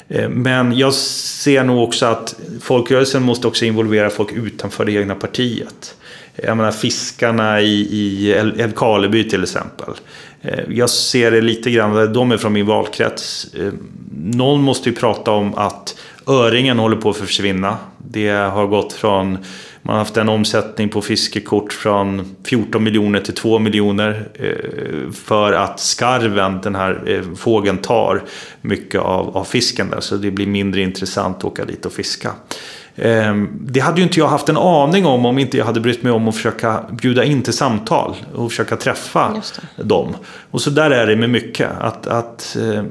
Eh, 0.08 0.28
men 0.28 0.78
jag 0.78 0.94
ser 0.94 1.64
nog 1.64 1.82
också 1.82 2.06
att 2.06 2.34
folkrörelsen 2.60 3.22
måste 3.22 3.46
också 3.46 3.64
involvera 3.64 4.10
folk 4.10 4.32
utanför 4.32 4.84
det 4.84 4.92
egna 4.92 5.14
partiet. 5.14 5.94
Jag 6.36 6.56
menar 6.56 6.72
fiskarna 6.72 7.60
i, 7.60 7.88
i 7.90 8.32
Älvkarleby 8.32 9.28
till 9.28 9.42
exempel. 9.42 9.90
Eh, 10.42 10.60
jag 10.68 10.90
ser 10.90 11.30
det 11.30 11.40
lite 11.40 11.70
grann, 11.70 12.12
de 12.12 12.32
är 12.32 12.36
från 12.36 12.52
min 12.52 12.66
valkrets. 12.66 13.46
Eh, 13.54 13.72
någon 14.24 14.62
måste 14.62 14.88
ju 14.88 14.94
prata 14.94 15.30
om 15.30 15.54
att 15.54 15.96
öringen 16.26 16.78
håller 16.78 16.96
på 16.96 17.10
att 17.10 17.16
försvinna. 17.16 17.76
Det 17.98 18.28
har 18.30 18.66
gått 18.66 18.92
från, 18.92 19.38
man 19.82 19.92
har 19.92 19.98
haft 19.98 20.16
en 20.16 20.28
omsättning 20.28 20.88
på 20.88 21.02
fiskekort 21.02 21.72
från 21.72 22.36
14 22.44 22.84
miljoner 22.84 23.20
till 23.20 23.34
2 23.34 23.58
miljoner. 23.58 24.28
Eh, 24.34 25.12
för 25.12 25.52
att 25.52 25.80
skarven, 25.80 26.60
den 26.62 26.74
här 26.74 27.02
eh, 27.06 27.34
fågeln, 27.36 27.78
tar 27.78 28.22
mycket 28.60 29.00
av, 29.00 29.36
av 29.36 29.44
fisken 29.44 29.90
där. 29.90 30.00
Så 30.00 30.16
det 30.16 30.30
blir 30.30 30.46
mindre 30.46 30.80
intressant 30.80 31.36
att 31.36 31.44
åka 31.44 31.64
dit 31.64 31.86
och 31.86 31.92
fiska. 31.92 32.32
Ehm, 32.96 33.48
det 33.60 33.80
hade 33.80 33.96
ju 33.96 34.02
inte 34.02 34.18
jag 34.18 34.28
haft 34.28 34.48
en 34.48 34.56
aning 34.56 35.06
om 35.06 35.26
om 35.26 35.38
inte 35.38 35.58
jag 35.58 35.64
hade 35.64 35.80
brytt 35.80 36.02
mig 36.02 36.12
om 36.12 36.28
att 36.28 36.34
försöka 36.34 36.84
bjuda 36.90 37.24
in 37.24 37.42
till 37.42 37.52
samtal 37.52 38.16
och 38.34 38.50
försöka 38.50 38.76
träffa 38.76 39.42
dem. 39.76 40.16
Och 40.50 40.60
så 40.60 40.70
där 40.70 40.90
är 40.90 41.06
det 41.06 41.16
med 41.16 41.30
mycket. 41.30 41.70
Att, 41.80 42.06
att 42.06 42.56
eh, 42.60 42.84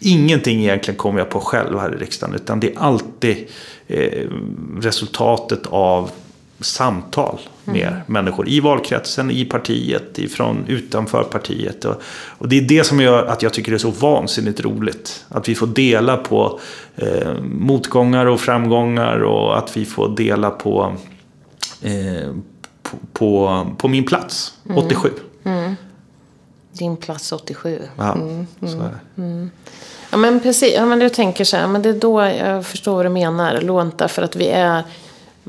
ingenting 0.00 0.60
egentligen 0.60 0.98
kommer 0.98 1.18
jag 1.18 1.30
på 1.30 1.40
själv 1.40 1.78
här 1.78 1.94
i 1.94 1.96
riksdagen. 1.96 2.34
Utan 2.34 2.60
det 2.60 2.74
är 2.74 2.78
alltid 2.78 3.36
eh, 3.86 4.28
resultatet 4.80 5.66
av 5.66 6.10
samtal 6.64 7.38
med 7.64 7.88
mm. 7.88 8.00
människor 8.06 8.48
i 8.48 8.60
valkretsen, 8.60 9.30
i 9.30 9.44
partiet, 9.44 10.18
ifrån 10.18 10.64
utanför 10.68 11.22
partiet. 11.22 11.84
Och, 11.84 12.02
och, 12.38 12.48
det 12.48 12.58
är 12.58 12.62
det 12.62 12.84
som 12.84 13.00
gör 13.00 13.24
att 13.24 13.42
jag 13.42 13.52
tycker 13.52 13.70
det 13.70 13.76
är 13.76 13.78
så 13.78 13.90
vansinnigt 13.90 14.60
roligt. 14.60 15.24
Att 15.28 15.48
vi 15.48 15.54
får 15.54 15.66
dela 15.66 16.16
på 16.16 16.60
eh, 16.96 17.34
motgångar 17.42 18.26
och 18.26 18.40
framgångar 18.40 19.18
och 19.18 19.58
att 19.58 19.76
vi 19.76 19.84
får 19.84 20.16
dela 20.16 20.50
på, 20.50 20.92
eh, 21.82 22.30
på, 22.82 22.96
på, 23.12 23.66
på, 23.78 23.88
min 23.88 24.04
plats, 24.04 24.54
mm. 24.66 24.78
87. 24.78 25.10
Mm. 25.44 25.76
Din 26.72 26.96
plats 26.96 27.32
87. 27.32 27.82
Ja, 27.96 28.12
mm. 28.12 28.46
så 28.60 28.66
är 28.66 28.70
det. 28.70 29.22
Mm. 29.22 29.50
Ja 30.10 30.18
men 30.18 30.40
precis, 30.40 30.74
ja, 30.74 30.86
men 30.86 30.98
du 30.98 31.08
tänker 31.08 31.44
så 31.44 31.56
här, 31.56 31.66
men 31.66 31.82
det 31.82 31.88
är 31.88 32.00
då 32.00 32.20
jag 32.22 32.66
förstår 32.66 32.94
vad 32.94 33.06
du 33.06 33.08
menar. 33.08 33.60
Lånta 33.60 34.08
för 34.08 34.22
att 34.22 34.36
vi 34.36 34.48
är 34.48 34.82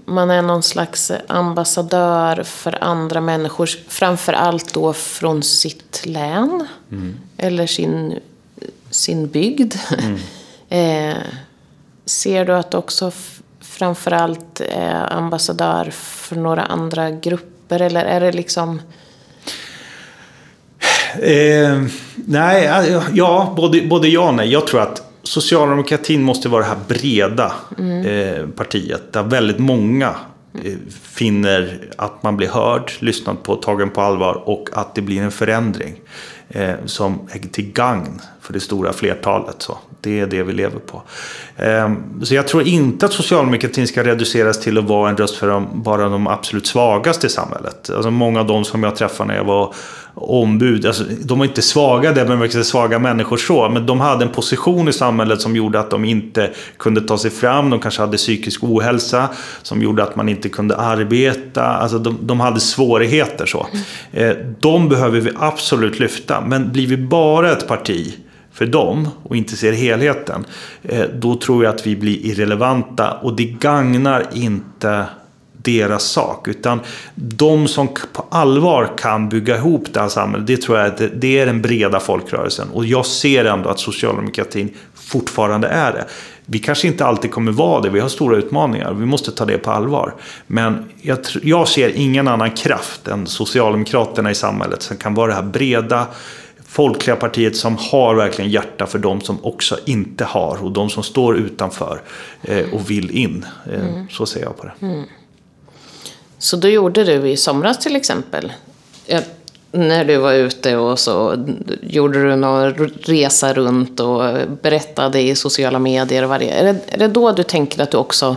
man 0.06 0.30
är 0.32 0.42
någon 0.42 0.64
slags 0.64 1.12
ambassadör 1.28 2.44
för 2.44 2.84
andra 2.84 3.22
människor. 3.22 3.70
Framför 3.88 4.34
allt 4.34 4.74
då 4.74 4.94
från 4.94 5.44
sitt 5.44 6.02
län. 6.06 6.68
Eller 7.38 7.68
sin, 7.68 8.20
sin 8.90 9.28
bygd. 9.28 9.76
eh, 10.70 11.14
ser 12.06 12.46
du 12.46 12.54
att 12.54 12.72
du 12.72 12.78
också 12.78 13.08
f- 13.08 13.40
framför 13.62 14.12
allt 14.12 14.62
är 14.70 15.14
ambassadör 15.14 15.90
för 15.92 16.36
några 16.36 16.64
andra 16.64 17.12
grupper? 17.12 17.82
Eller 17.82 18.06
är 18.06 18.20
det 18.20 18.32
liksom... 18.32 18.82
Eh, 21.22 21.82
nej, 22.16 22.92
ja, 23.14 23.54
både, 23.58 23.82
både 23.82 24.08
ja 24.08 24.28
och 24.28 24.34
nej. 24.34 24.52
Jag 24.52 24.68
tror 24.68 24.82
att 24.82 25.05
socialdemokratin 25.28 26.24
måste 26.24 26.50
vara 26.50 26.62
det 26.62 26.68
här 26.68 26.78
breda 26.88 27.54
eh, 28.10 28.48
partiet. 28.48 29.14
Där 29.14 29.24
väldigt 29.24 29.60
många 29.60 30.16
eh, 30.64 30.74
finner 31.02 31.90
att 31.98 32.24
man 32.24 32.38
blir 32.38 32.50
hörd, 32.50 32.92
lyssnad 33.00 33.44
på, 33.44 33.56
tagen 33.56 33.90
på 33.90 34.02
allvar 34.02 34.50
och 34.50 34.70
att 34.74 34.96
det 34.96 35.02
blir 35.02 35.22
en 35.22 35.32
förändring. 35.32 36.02
Eh, 36.50 36.74
som 36.86 37.20
är 37.32 37.40
till 37.40 37.72
gagn 37.72 38.22
för 38.46 38.54
det 38.54 38.60
stora 38.60 38.94
flertalet. 38.94 39.56
Så. 39.58 39.78
Det 40.02 40.20
är 40.20 40.28
det 40.28 40.44
vi 40.44 40.54
lever 40.54 40.80
på. 40.80 41.02
Eh, 41.56 41.92
så 42.24 42.36
jag 42.36 42.48
tror 42.48 42.68
inte 42.68 43.06
att 43.06 43.14
socialdemokratin 43.14 43.88
ska 43.88 44.04
reduceras 44.04 44.60
till 44.60 44.78
att 44.78 44.84
vara 44.84 45.10
en 45.10 45.18
röst 45.18 45.36
för 45.36 45.48
de, 45.48 45.68
bara 45.74 46.10
de 46.10 46.28
absolut 46.28 46.68
svagaste 46.68 47.28
i 47.28 47.30
samhället. 47.30 47.90
Alltså 47.90 48.12
många 48.12 48.40
av 48.40 48.48
de 48.48 48.66
som 48.66 48.84
jag 48.84 48.96
träffade 48.96 49.28
när 49.28 49.36
jag 49.36 49.44
var 49.44 49.74
ombud. 50.16 50.86
Alltså, 50.86 51.04
de 51.24 51.40
var 51.40 51.46
inte 51.46 51.62
svaga 51.62 52.12
där, 52.12 52.28
men 52.28 52.40
verkligen 52.40 52.66
svaga 52.66 53.00
människor 53.00 53.38
så. 53.38 53.70
Men 53.70 53.86
de 53.86 54.00
hade 54.00 54.26
en 54.26 54.32
position 54.32 54.88
i 54.88 54.94
samhället 54.94 55.42
som 55.42 55.56
gjorde 55.56 55.80
att 55.80 55.90
de 55.90 56.06
inte 56.06 56.52
kunde 56.78 57.02
ta 57.02 57.18
sig 57.18 57.32
fram. 57.32 57.70
De 57.70 57.80
kanske 57.80 58.02
hade 58.02 58.18
psykisk 58.18 58.64
ohälsa 58.64 59.30
som 59.62 59.82
gjorde 59.82 60.04
att 60.04 60.16
man 60.16 60.30
inte 60.30 60.50
kunde 60.50 60.76
arbeta. 60.76 61.64
Alltså, 61.64 62.00
de, 62.00 62.18
de 62.22 62.40
hade 62.40 62.60
svårigheter 62.60 63.46
så. 63.46 63.68
Eh, 64.12 64.32
de 64.60 64.90
behöver 64.90 65.20
vi 65.20 65.32
absolut 65.40 66.00
lyfta. 66.00 66.42
Men 66.42 66.72
blir 66.72 66.88
vi 66.88 66.98
bara 66.98 67.52
ett 67.52 67.68
parti 67.68 68.16
för 68.56 68.66
dem 68.66 69.10
och 69.24 69.36
inte 69.36 69.56
ser 69.56 69.72
helheten, 69.74 70.46
eh, 70.84 71.04
då 71.14 71.36
tror 71.36 71.64
jag 71.64 71.76
att 71.76 71.88
vi 71.88 71.96
blir 71.96 72.26
irrelevanta 72.26 73.12
och 73.12 73.36
det 73.36 73.44
gagnar 73.46 74.26
inte 74.34 75.06
deras 75.64 76.04
sak. 76.04 76.48
Utan 76.48 76.80
de 77.16 77.68
som 77.68 77.88
på 77.88 78.26
allvar 78.32 78.90
kan 78.98 79.30
bygga 79.30 79.56
ihop 79.58 79.84
det 79.94 80.00
här 80.00 80.08
samhället, 80.10 80.48
det 80.48 80.62
tror 80.62 80.78
jag 80.78 80.88
att 80.88 80.98
det- 80.98 81.08
det 81.08 81.40
är 81.40 81.46
den 81.46 81.62
breda 81.62 82.00
folkrörelsen. 82.00 82.68
Och 82.74 82.86
jag 82.86 83.06
ser 83.06 83.46
ändå 83.46 83.70
att 83.70 83.80
socialdemokratin 83.80 84.70
fortfarande 84.96 85.68
är 85.68 85.92
det. 85.92 86.06
Vi 86.46 86.60
kanske 86.60 86.88
inte 86.88 87.06
alltid 87.06 87.32
kommer 87.32 87.52
vara 87.52 87.82
det, 87.82 87.90
vi 87.90 88.00
har 88.00 88.10
stora 88.10 88.38
utmaningar. 88.38 88.94
Vi 88.94 89.06
måste 89.06 89.32
ta 89.32 89.46
det 89.46 89.58
på 89.58 89.72
allvar. 89.72 90.14
Men 90.48 90.86
jag, 91.02 91.18
tr- 91.20 91.40
jag 91.44 91.68
ser 91.68 91.90
ingen 91.96 92.28
annan 92.28 92.52
kraft 92.52 93.08
än 93.08 93.28
Socialdemokraterna 93.28 94.32
i 94.32 94.36
samhället 94.36 94.82
som 94.82 94.98
kan 94.98 95.14
vara 95.14 95.28
det 95.28 95.34
här 95.36 95.44
breda 95.44 96.08
folkliga 96.68 97.16
partiet 97.16 97.56
som 97.56 97.78
har 97.78 98.16
verkligen 98.16 98.52
hjärta 98.52 98.86
för 98.86 99.00
de 99.00 99.22
som 99.22 99.46
också 99.46 99.78
inte 99.86 100.24
har 100.24 100.64
och 100.64 100.72
de 100.72 100.90
som 100.90 101.04
står 101.04 101.38
utanför 101.38 102.02
eh, 102.42 102.74
och 102.74 102.90
vill 102.92 103.12
in. 103.12 103.46
Eh, 103.74 104.04
Så 104.10 104.26
ser 104.26 104.42
jag 104.42 104.58
på 104.58 104.64
det. 104.66 105.04
Så 106.38 106.58
då 106.58 106.68
gjorde 106.68 107.04
du 107.04 107.30
i 107.30 107.38
somras 107.38 107.80
till 107.80 107.96
exempel. 107.96 108.54
När 109.72 110.06
du 110.06 110.18
var 110.18 110.34
ute 110.34 110.78
och 110.78 111.00
så 111.00 111.46
gjorde 111.82 112.24
du 112.24 112.36
någon 112.36 112.74
resa 113.02 113.54
runt 113.54 114.00
och 114.00 114.24
berättade 114.62 115.22
i 115.22 115.36
sociala 115.36 115.80
medier. 115.80 116.24
Och 116.24 116.30
vad 116.30 116.40
det 116.40 116.50
är. 116.50 116.80
Är 116.88 116.98
det 116.98 117.08
då 117.08 117.32
du 117.32 117.44
tänker 117.44 117.84
att 117.84 117.92
du 117.92 117.98
också 117.98 118.36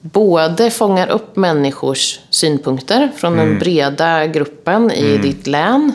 både 0.00 0.70
fångar 0.70 1.08
upp 1.08 1.36
människors 1.36 2.20
synpunkter 2.30 3.12
från 3.16 3.36
den 3.36 3.58
breda 3.58 4.26
gruppen 4.26 4.90
i 4.90 5.18
ditt 5.18 5.46
län. 5.46 5.92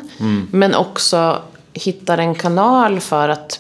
Men 0.52 0.76
också 0.76 1.42
hittar 1.74 2.18
en 2.18 2.36
kanal 2.36 3.00
för 3.00 3.30
att 3.30 3.60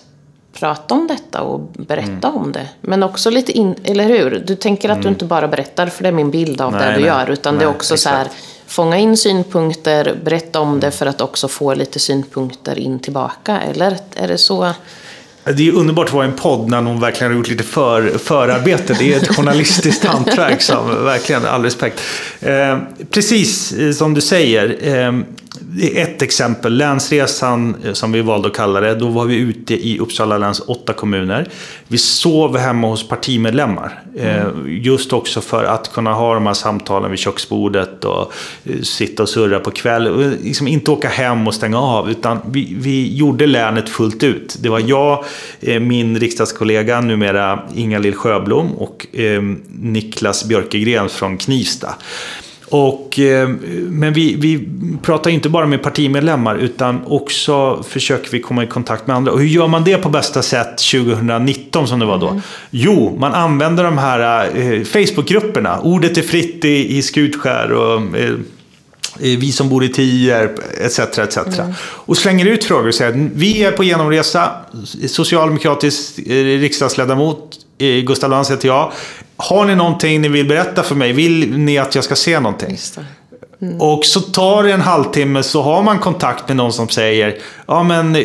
prata 0.53 0.93
om 0.93 1.07
detta 1.07 1.41
och 1.41 1.59
berätta 1.59 2.31
om 2.31 2.51
det. 2.51 2.67
Men 2.81 3.03
också 3.03 3.29
lite 3.29 3.51
in, 3.51 3.75
eller 3.83 4.05
hur? 4.05 4.43
Du 4.47 4.55
tänker 4.55 4.89
att 4.89 5.01
du 5.01 5.07
inte 5.07 5.25
bara 5.25 5.47
berättar, 5.47 5.87
för 5.87 6.03
det 6.03 6.09
är 6.09 6.13
min 6.13 6.31
bild 6.31 6.61
av 6.61 6.71
Nej, 6.71 6.81
det 6.81 6.87
du 6.91 6.99
nej. 6.99 7.07
gör. 7.07 7.31
Utan 7.31 7.55
det 7.57 7.63
är 7.63 7.67
Nej, 7.67 7.75
också 7.75 7.97
så 7.97 8.09
här, 8.09 8.25
exakt. 8.25 8.43
fånga 8.67 8.97
in 8.97 9.17
synpunkter, 9.17 10.17
berätta 10.23 10.59
om 10.59 10.79
det 10.79 10.91
för 10.91 11.05
att 11.05 11.21
också 11.21 11.47
få 11.47 11.73
lite 11.73 11.99
synpunkter 11.99 12.79
in 12.79 12.99
tillbaka. 12.99 13.61
Eller 13.61 13.97
är 14.15 14.27
det 14.27 14.37
så? 14.37 14.69
Det 15.43 15.67
är 15.67 15.71
underbart 15.71 16.07
att 16.07 16.13
vara 16.13 16.25
i 16.25 16.29
en 16.29 16.35
podd 16.35 16.69
när 16.69 16.81
någon 16.81 16.99
verkligen 16.99 17.31
har 17.31 17.37
gjort 17.37 17.49
lite 17.49 17.63
för, 17.63 18.17
förarbete. 18.17 18.95
Det 18.99 19.13
är 19.13 19.17
ett 19.17 19.35
journalistiskt 19.35 20.05
hantverk 20.05 20.61
som 20.61 21.03
verkligen, 21.03 21.45
all 21.45 21.63
respekt. 21.63 22.01
Eh, 22.41 22.77
precis 23.11 23.73
som 23.97 24.13
du 24.13 24.21
säger. 24.21 24.77
Eh, 24.81 25.11
ett 25.93 26.21
exempel. 26.21 26.77
Länsresan, 26.77 27.75
eh, 27.85 27.93
som 27.93 28.11
vi 28.11 28.21
valde 28.21 28.47
att 28.47 28.55
kalla 28.55 28.81
det. 28.81 28.95
Då 28.95 29.07
var 29.07 29.25
vi 29.25 29.35
ute 29.35 29.87
i 29.87 29.99
Uppsala 29.99 30.37
läns 30.37 30.59
åtta 30.59 30.93
kommuner. 30.93 31.49
Vi 31.87 31.97
sov 31.97 32.57
hemma 32.57 32.87
hos 32.87 33.07
partimedlemmar. 33.07 34.01
Eh, 34.17 34.47
just 34.67 35.13
också 35.13 35.41
för 35.41 35.63
att 35.63 35.93
kunna 35.93 36.13
ha 36.13 36.33
de 36.33 36.47
här 36.47 36.53
samtalen 36.53 37.11
vid 37.11 37.19
köksbordet 37.19 38.05
och 38.05 38.33
eh, 38.63 38.81
sitta 38.81 39.23
och 39.23 39.29
surra 39.29 39.59
på 39.59 39.71
kväll. 39.71 40.35
Liksom 40.43 40.67
inte 40.67 40.91
åka 40.91 41.07
hem 41.07 41.47
och 41.47 41.53
stänga 41.53 41.79
av. 41.79 42.11
Utan 42.11 42.39
vi, 42.51 42.75
vi 42.77 43.15
gjorde 43.15 43.47
länet 43.47 43.89
fullt 43.89 44.23
ut. 44.23 44.57
Det 44.59 44.69
var 44.69 44.79
jag, 44.79 45.25
min 45.81 46.19
riksdagskollega, 46.19 47.01
numera 47.01 47.59
Inga-Lill 47.75 48.15
Sjöblom 48.15 48.73
och 48.73 49.07
Niklas 49.67 50.45
Björkegren 50.45 51.09
från 51.09 51.37
Knivsta. 51.37 51.95
Och, 52.75 53.19
eh, 53.19 53.47
men 53.89 54.13
vi, 54.13 54.35
vi 54.35 54.67
pratar 55.01 55.29
inte 55.29 55.49
bara 55.49 55.65
med 55.65 55.83
partimedlemmar 55.83 56.55
utan 56.55 57.01
också 57.05 57.83
försöker 57.83 58.31
vi 58.31 58.41
komma 58.41 58.63
i 58.63 58.67
kontakt 58.67 59.07
med 59.07 59.15
andra. 59.15 59.31
Och 59.31 59.39
hur 59.39 59.47
gör 59.47 59.67
man 59.67 59.83
det 59.83 59.97
på 59.97 60.09
bästa 60.09 60.41
sätt 60.41 60.77
2019 60.77 61.87
som 61.87 61.99
det 61.99 62.05
var 62.05 62.17
då? 62.17 62.41
Jo, 62.69 63.17
man 63.19 63.33
använder 63.33 63.83
de 63.83 63.97
här 63.97 64.45
eh, 64.55 64.83
Facebookgrupperna. 64.83 65.79
Ordet 65.79 66.17
är 66.17 66.21
fritt 66.21 66.65
i, 66.65 66.97
i 66.97 67.01
Skutskär 67.01 67.71
och 67.71 68.01
eh, 68.17 68.31
vi 69.19 69.51
som 69.51 69.69
bor 69.69 69.83
i 69.83 69.89
Tierp, 69.89 70.59
etc. 70.81 70.99
etc. 70.99 71.37
Och 71.83 72.17
slänger 72.17 72.45
ut 72.45 72.63
frågor 72.63 72.87
och 72.87 72.95
säger 72.95 73.11
att 73.11 73.31
vi 73.35 73.63
är 73.63 73.71
på 73.71 73.83
genomresa, 73.83 74.51
socialdemokratisk 75.07 76.19
eh, 76.19 76.59
riksdagsledamot, 76.59 77.59
eh, 77.77 77.87
Gustav 77.87 78.29
Lantz 78.29 78.51
heter 78.51 78.67
jag. 78.67 78.91
Har 79.37 79.65
ni 79.65 79.75
någonting 79.75 80.21
ni 80.21 80.27
vill 80.27 80.47
berätta 80.47 80.83
för 80.83 80.95
mig? 80.95 81.13
Vill 81.13 81.57
ni 81.57 81.77
att 81.77 81.95
jag 81.95 82.03
ska 82.03 82.15
se 82.15 82.39
någonting? 82.39 82.71
Just 82.71 82.95
det. 82.95 83.05
Och 83.79 84.05
så 84.05 84.19
tar 84.19 84.63
det 84.63 84.71
en 84.73 84.81
halvtimme 84.81 85.43
så 85.43 85.61
har 85.61 85.83
man 85.83 85.99
kontakt 85.99 86.47
med 86.47 86.57
någon 86.57 86.73
som 86.73 86.89
säger 86.89 87.35
Ja 87.67 87.83
men 87.83 88.15
eh, 88.15 88.21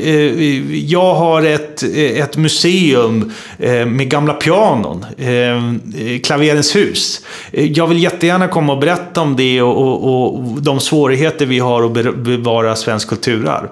jag 0.85 1.15
har 1.15 1.43
ett, 1.43 1.83
eh, 1.83 2.21
ett 2.21 2.37
museum 2.37 3.33
eh, 3.59 3.87
med 3.87 4.11
gamla 4.11 4.35
pianon. 4.35 5.07
Eh, 5.19 6.19
Klaverens 6.23 6.77
hus. 6.77 7.21
Eh, 7.53 7.73
jag 7.73 7.87
vill 7.87 8.03
jättegärna 8.03 8.49
komma 8.49 8.73
och 8.73 8.79
berätta 8.79 9.21
om 9.21 9.37
det 9.37 9.63
och, 9.63 10.05
och, 10.05 10.35
och 10.35 10.63
de 10.63 10.81
svårigheter 10.81 11.47
vi 11.47 11.59
har 11.59 11.83
att 11.83 11.93
be- 11.93 12.13
bevara 12.13 12.77
svensk 12.77 13.09
kulturarv. 13.09 13.69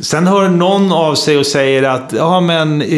Sen 0.00 0.26
hör 0.26 0.48
någon 0.48 0.92
av 0.92 1.14
sig 1.14 1.38
och 1.38 1.46
säger 1.46 1.82
att 1.82 2.12
ja 2.16 2.40
men 2.40 2.82
eh, 2.82 2.88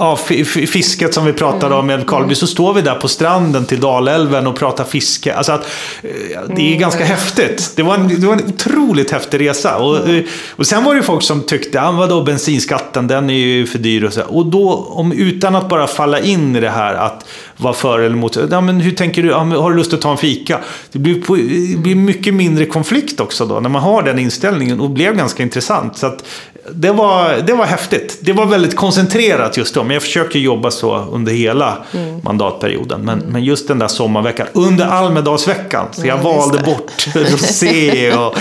ja, 0.00 0.16
fi- 0.26 0.44
fi- 0.44 0.66
fisket 0.66 1.14
som 1.14 1.24
vi 1.24 1.32
pratade 1.32 1.74
om 1.74 1.86
med 1.86 2.06
Karlby, 2.06 2.34
så 2.34 2.46
står 2.46 2.74
vi 2.74 2.82
där 2.82 2.94
på 2.94 3.08
stranden 3.08 3.64
till 3.64 3.80
Dalälven 3.80 4.46
och 4.46 4.56
pratar 4.56 4.84
fiske. 4.84 5.34
Alltså 5.34 5.52
att, 5.52 5.66
eh, 6.02 6.40
det 6.56 6.74
är 6.74 6.78
ganska 6.78 7.04
häftigt. 7.04 7.72
Det 7.76 7.82
var, 7.82 7.94
en, 7.94 8.08
det 8.20 8.26
var 8.26 8.34
en 8.34 8.44
otroligt 8.48 9.10
häftig 9.10 9.40
resa. 9.40 9.76
Och, 9.76 10.08
eh, 10.08 10.22
och 10.50 10.66
sen 10.66 10.84
var 10.84 10.94
det 10.94 11.02
folk 11.02 11.22
som 11.22 11.42
tyckte, 11.42 11.82
ah, 11.82 11.90
vadå 11.92 12.22
bensinskatten, 12.22 13.06
den 13.06 13.30
är 13.30 13.34
ju 13.34 13.66
för 13.66 13.78
dyr 13.78 14.04
och 14.04 14.12
så. 14.12 14.22
Och 14.22 14.46
då, 14.46 14.86
om, 14.90 15.12
utan 15.12 15.54
att 15.54 15.68
bara 15.68 15.86
falla 15.86 16.20
in 16.20 16.56
i 16.56 16.60
det 16.60 16.70
här 16.70 16.94
att 16.94 17.26
vara 17.56 17.74
för 17.74 17.98
eller 17.98 18.16
emot. 18.16 18.38
Ja, 18.50 18.60
men 18.60 18.80
hur 18.80 18.90
tänker 18.92 19.22
du? 19.22 19.28
Ja, 19.28 19.38
har 19.38 19.70
du 19.70 19.76
lust 19.76 19.92
att 19.94 20.00
ta 20.00 20.10
en 20.10 20.16
fika? 20.16 20.60
Det 20.92 20.98
blir, 20.98 21.20
på, 21.22 21.36
det 21.36 21.78
blir 21.78 21.94
mycket 21.94 22.34
mindre 22.34 22.66
konflikt 22.66 23.20
också 23.20 23.46
då, 23.46 23.60
när 23.60 23.68
man 23.68 23.82
har 23.82 24.02
den 24.02 24.18
inställningen. 24.18 24.80
Och 24.80 24.90
blev 24.90 25.16
ganska 25.16 25.42
intressant. 25.42 25.96
Så 25.96 26.06
att, 26.06 26.24
det 26.72 26.90
var, 26.92 27.36
det 27.46 27.52
var 27.52 27.64
häftigt. 27.64 28.18
Det 28.20 28.32
var 28.32 28.46
väldigt 28.46 28.76
koncentrerat 28.76 29.56
just 29.56 29.74
då. 29.74 29.82
Men 29.82 29.94
jag 29.94 30.02
försöker 30.02 30.38
jobba 30.38 30.70
så 30.70 30.96
under 30.96 31.32
hela 31.32 31.84
mandatperioden. 32.22 33.00
Men, 33.00 33.18
men 33.18 33.44
just 33.44 33.68
den 33.68 33.78
där 33.78 33.88
sommarveckan, 33.88 34.46
under 34.52 34.86
Almedalsveckan. 34.86 35.86
Så 35.92 36.06
jag 36.06 36.18
Ja, 36.18 36.22
valde 36.22 36.58
bort 36.58 37.06
rosé 37.14 38.12
och 38.14 38.36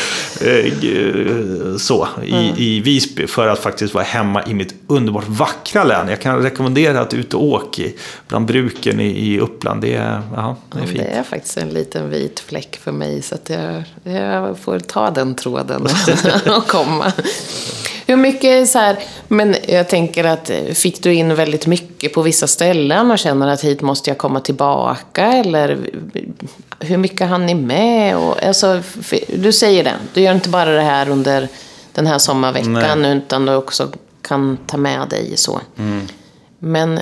eh, 0.47 1.77
så 1.77 2.07
i, 2.23 2.53
i 2.57 2.79
Visby. 2.79 3.27
För 3.27 3.47
att 3.47 3.59
faktiskt 3.59 3.93
vara 3.93 4.03
hemma 4.03 4.43
i 4.45 4.53
mitt 4.53 4.75
underbart 4.87 5.27
vackra 5.27 5.83
län. 5.83 6.07
Jag 6.07 6.21
kan 6.21 6.43
rekommendera 6.43 7.01
att 7.01 7.13
ut 7.13 7.33
och 7.33 7.43
åka 7.43 7.81
i, 7.81 7.95
bland 8.27 8.45
bruken 8.45 8.99
i, 8.99 9.33
i 9.33 9.39
Uppland. 9.39 9.81
Det 9.81 9.93
är, 9.95 10.21
ja, 10.35 10.55
det 10.73 10.79
är 10.79 10.85
fint. 10.85 10.99
det 10.99 11.05
är 11.05 11.23
faktiskt 11.23 11.57
en 11.57 11.69
liten 11.69 12.09
vit 12.09 12.39
fläck 12.39 12.79
för 12.83 12.91
mig 12.91 13.21
så 13.21 13.35
att 13.35 13.49
jag, 13.49 13.83
jag 14.15 14.59
får 14.59 14.79
ta 14.79 15.11
den 15.11 15.35
tråden 15.35 15.87
och 16.57 16.67
komma. 16.67 17.13
Hur 18.07 18.15
mycket 18.15 18.69
så 18.69 18.79
här, 18.79 18.99
men 19.27 19.55
jag 19.67 19.89
tänker 19.89 20.23
att 20.23 20.49
eh, 20.49 20.63
fick 20.73 21.03
du 21.03 21.13
in 21.13 21.35
väldigt 21.35 21.67
mycket 21.67 22.13
på 22.13 22.21
vissa 22.21 22.47
ställen 22.47 23.11
och 23.11 23.19
känner 23.19 23.47
att 23.47 23.63
hit 23.63 23.81
måste 23.81 24.09
jag 24.09 24.17
komma 24.17 24.39
tillbaka? 24.39 25.25
Eller 25.25 25.79
hur 26.79 26.97
mycket 26.97 27.27
hann 27.27 27.45
ni 27.45 27.55
med? 27.55 28.17
Och, 28.17 28.43
alltså, 28.43 28.81
du 29.35 29.51
säger 29.51 29.83
det, 29.83 29.93
du 30.13 30.21
gör 30.21 30.35
inte 30.35 30.49
bara 30.49 30.71
det 30.71 30.81
här 30.81 31.09
under 31.09 31.47
den 31.93 32.07
här 32.07 32.17
sommarveckan 32.17 33.01
Nej. 33.01 33.17
utan 33.17 33.45
du 33.45 33.55
också 33.55 33.91
kan 34.21 34.57
ta 34.67 34.77
med 34.77 35.09
dig 35.09 35.37
så. 35.37 35.61
Mm. 35.77 36.07
Men 36.59 36.99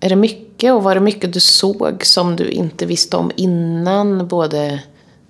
är 0.00 0.08
det 0.08 0.16
mycket 0.16 0.72
och 0.72 0.82
var 0.82 0.94
det 0.94 1.00
mycket 1.00 1.32
du 1.32 1.40
såg 1.40 2.06
som 2.06 2.36
du 2.36 2.48
inte 2.48 2.86
visste 2.86 3.16
om 3.16 3.30
innan? 3.36 4.28
Både 4.28 4.80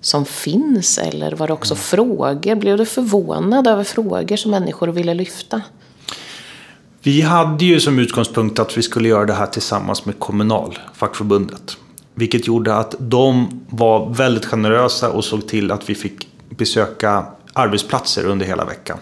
som 0.01 0.25
finns 0.25 0.97
eller 0.97 1.31
var 1.31 1.47
det 1.47 1.53
också 1.53 1.73
mm. 1.73 1.81
frågor? 1.81 2.55
Blev 2.55 2.77
du 2.77 2.85
förvånad 2.85 3.67
över 3.67 3.83
frågor 3.83 4.35
som 4.35 4.51
människor 4.51 4.87
ville 4.87 5.13
lyfta? 5.13 5.61
Vi 7.03 7.21
hade 7.21 7.65
ju 7.65 7.79
som 7.79 7.99
utgångspunkt 7.99 8.59
att 8.59 8.77
vi 8.77 8.81
skulle 8.81 9.07
göra 9.09 9.25
det 9.25 9.33
här 9.33 9.45
tillsammans 9.45 10.05
med 10.05 10.19
Kommunal, 10.19 10.79
fackförbundet. 10.93 11.77
Vilket 12.15 12.47
gjorde 12.47 12.75
att 12.75 12.95
de 12.99 13.61
var 13.69 14.09
väldigt 14.13 14.45
generösa 14.45 15.09
och 15.09 15.25
såg 15.25 15.47
till 15.47 15.71
att 15.71 15.89
vi 15.89 15.95
fick 15.95 16.27
besöka 16.49 17.25
arbetsplatser 17.53 18.25
under 18.25 18.45
hela 18.45 18.65
veckan. 18.65 18.97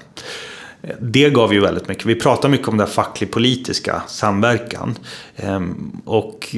Det 1.00 1.30
gav 1.30 1.54
ju 1.54 1.60
väldigt 1.60 1.88
mycket. 1.88 2.06
Vi 2.06 2.16
pratar 2.16 2.50
mycket 2.50 2.68
om 2.68 2.78
den 2.78 2.88
facklig-politiska 2.88 4.02
samverkan. 4.08 4.98
Ehm, 5.36 6.02
och 6.06 6.56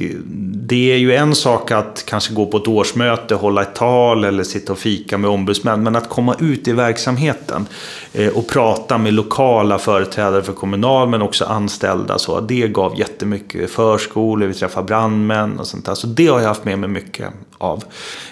det 0.52 0.92
är 0.92 0.96
ju 0.96 1.14
en 1.14 1.34
sak 1.34 1.70
att 1.70 2.04
kanske 2.06 2.34
gå 2.34 2.46
på 2.46 2.56
ett 2.56 2.68
årsmöte, 2.68 3.34
hålla 3.34 3.62
ett 3.62 3.74
tal 3.74 4.24
eller 4.24 4.44
sitta 4.44 4.72
och 4.72 4.78
fika 4.78 5.18
med 5.18 5.30
ombudsmän. 5.30 5.82
Men 5.82 5.96
att 5.96 6.08
komma 6.08 6.36
ut 6.40 6.68
i 6.68 6.72
verksamheten 6.72 7.66
eh, 8.12 8.36
och 8.36 8.48
prata 8.48 8.98
med 8.98 9.12
lokala 9.12 9.78
företrädare 9.78 10.42
för 10.42 10.52
Kommunal 10.52 11.08
men 11.08 11.22
också 11.22 11.44
anställda. 11.44 12.18
Så 12.18 12.40
det 12.40 12.68
gav 12.68 12.98
jättemycket. 12.98 13.70
Förskolor, 13.70 14.46
vi 14.46 14.54
träffade 14.54 14.86
brandmän 14.86 15.58
och 15.58 15.66
sånt 15.66 15.86
där. 15.86 15.94
Så 15.94 16.06
det 16.06 16.26
har 16.26 16.40
jag 16.40 16.48
haft 16.48 16.64
med 16.64 16.78
mig 16.78 16.88
mycket 16.88 17.28
av. 17.58 17.84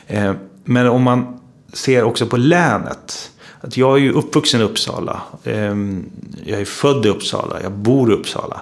Ehm, 0.06 0.36
men 0.64 0.88
om 0.88 1.02
man 1.02 1.40
ser 1.72 2.02
också 2.02 2.26
på 2.26 2.36
länet 2.36 3.30
att 3.60 3.76
jag 3.76 3.96
är 3.96 4.00
ju 4.00 4.12
uppvuxen 4.12 4.60
i 4.60 4.64
Uppsala. 4.64 5.22
Ehm, 5.44 6.04
jag 6.44 6.60
är 6.60 6.64
född 6.64 7.06
i 7.06 7.08
Uppsala, 7.08 7.62
jag 7.62 7.72
bor 7.72 8.10
i 8.10 8.14
Uppsala. 8.14 8.60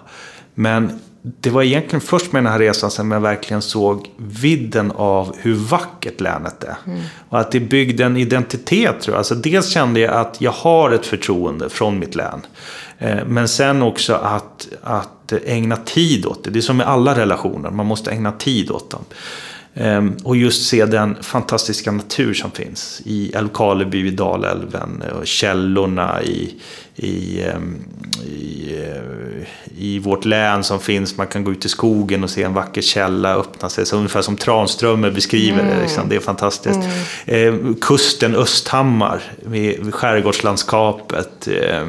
Men 0.54 1.00
det 1.40 1.50
var 1.50 1.62
egentligen 1.62 2.00
först 2.00 2.32
med 2.32 2.44
den 2.44 2.52
här 2.52 2.58
resan 2.58 2.90
som 2.90 3.10
jag 3.10 3.20
verkligen 3.20 3.62
såg 3.62 4.10
vidden 4.16 4.92
av 4.96 5.36
hur 5.38 5.54
vackert 5.54 6.20
länet 6.20 6.64
är. 6.64 6.76
Mm. 6.86 7.02
Och 7.28 7.40
att 7.40 7.52
det 7.52 7.60
byggde 7.60 8.04
en 8.04 8.16
identitet 8.16 9.00
tror 9.00 9.14
jag. 9.14 9.18
Alltså 9.18 9.34
dels 9.34 9.68
kände 9.68 10.00
jag 10.00 10.14
att 10.14 10.40
jag 10.40 10.50
har 10.50 10.90
ett 10.90 11.06
förtroende 11.06 11.68
från 11.68 11.98
mitt 11.98 12.14
län. 12.14 12.46
Ehm, 12.98 13.28
men 13.28 13.48
sen 13.48 13.82
också 13.82 14.14
att, 14.14 14.68
att 14.82 15.32
ägna 15.44 15.76
tid 15.76 16.26
åt 16.26 16.44
det. 16.44 16.50
Det 16.50 16.58
är 16.58 16.60
som 16.60 16.76
med 16.76 16.86
alla 16.86 17.18
relationer, 17.18 17.70
man 17.70 17.86
måste 17.86 18.10
ägna 18.10 18.32
tid 18.32 18.70
åt 18.70 18.90
dem. 18.90 19.04
Ehm, 19.78 20.16
och 20.24 20.36
just 20.36 20.68
se 20.68 20.86
den 20.86 21.16
fantastiska 21.22 21.92
natur 21.92 22.34
som 22.34 22.50
finns 22.50 23.02
i 23.04 23.32
Älvkarleby, 23.34 24.06
i 24.06 24.10
Dalälven 24.10 25.02
och 25.20 25.26
källorna 25.26 26.22
i, 26.22 26.54
i, 26.96 27.42
ehm, 27.42 27.84
i, 28.26 28.74
eh, 28.82 29.46
i, 29.78 29.98
vårt 29.98 30.24
län 30.24 30.64
som 30.64 30.80
finns. 30.80 31.16
Man 31.16 31.26
kan 31.26 31.44
gå 31.44 31.52
ut 31.52 31.64
i 31.64 31.68
skogen 31.68 32.24
och 32.24 32.30
se 32.30 32.42
en 32.42 32.54
vacker 32.54 32.82
källa 32.82 33.34
öppna 33.34 33.68
sig. 33.68 33.86
Så 33.86 33.96
ungefär 33.96 34.22
som 34.22 34.36
Tranströmer 34.36 35.10
beskriver 35.10 35.60
mm. 35.60 35.76
det. 35.76 35.82
Liksom. 35.82 36.08
Det 36.08 36.16
är 36.16 36.20
fantastiskt. 36.20 36.80
Mm. 37.26 37.68
Eh, 37.68 37.74
kusten 37.80 38.34
Östhammar 38.34 39.22
med 39.42 39.94
skärgårdslandskapet. 39.94 41.48
Eh, 41.48 41.86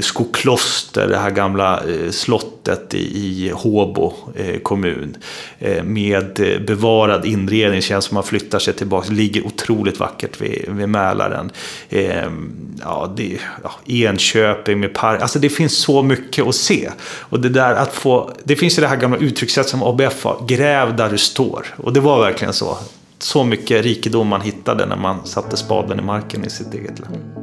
Skokloster, 0.00 1.08
det 1.08 1.18
här 1.18 1.30
gamla 1.30 1.80
eh, 1.80 2.10
slottet 2.10 2.94
i, 2.94 2.98
i 2.98 3.52
Håbo 3.54 4.14
eh, 4.36 4.58
kommun. 4.60 5.16
Eh, 5.58 5.84
med 5.84 6.34
bevarad 6.66 7.26
inredning. 7.26 7.82
Känns 7.82 8.04
som 8.04 8.14
man 8.14 8.24
flyttar 8.24 8.58
sig 8.58 8.74
tillbaka. 8.74 9.08
Det 9.08 9.14
ligger 9.14 9.46
otroligt 9.46 10.00
vackert 10.00 10.40
vid, 10.40 10.64
vid 10.68 10.88
Mälaren. 10.88 11.50
Ehm, 11.90 12.52
ja, 12.82 13.14
det, 13.16 13.38
ja, 13.62 13.72
Enköping 13.86 14.29
Köping 14.32 14.80
med 14.80 14.94
park. 14.94 15.22
Alltså 15.22 15.38
det 15.38 15.48
finns 15.48 15.78
så 15.78 16.02
mycket 16.02 16.46
att 16.46 16.54
se. 16.54 16.90
Och 17.18 17.40
det 17.40 17.48
där 17.48 17.74
att 17.74 17.92
få, 17.92 18.30
det 18.44 18.56
finns 18.56 18.78
ju 18.78 18.80
det 18.80 18.88
här 18.88 18.96
gamla 18.96 19.18
uttryckssättet 19.18 19.70
som 19.70 19.82
ABF 19.82 20.24
har, 20.24 20.44
gräv 20.46 20.96
där 20.96 21.10
du 21.10 21.18
står. 21.18 21.66
Och 21.76 21.92
det 21.92 22.00
var 22.00 22.20
verkligen 22.20 22.52
så. 22.52 22.78
Så 23.18 23.44
mycket 23.44 23.84
rikedom 23.84 24.28
man 24.28 24.40
hittade 24.40 24.86
när 24.86 24.96
man 24.96 25.26
satte 25.26 25.56
spaden 25.56 25.98
i 25.98 26.02
marken 26.02 26.44
i 26.44 26.50
sitt 26.50 26.74
eget 26.74 26.98
län. 26.98 27.40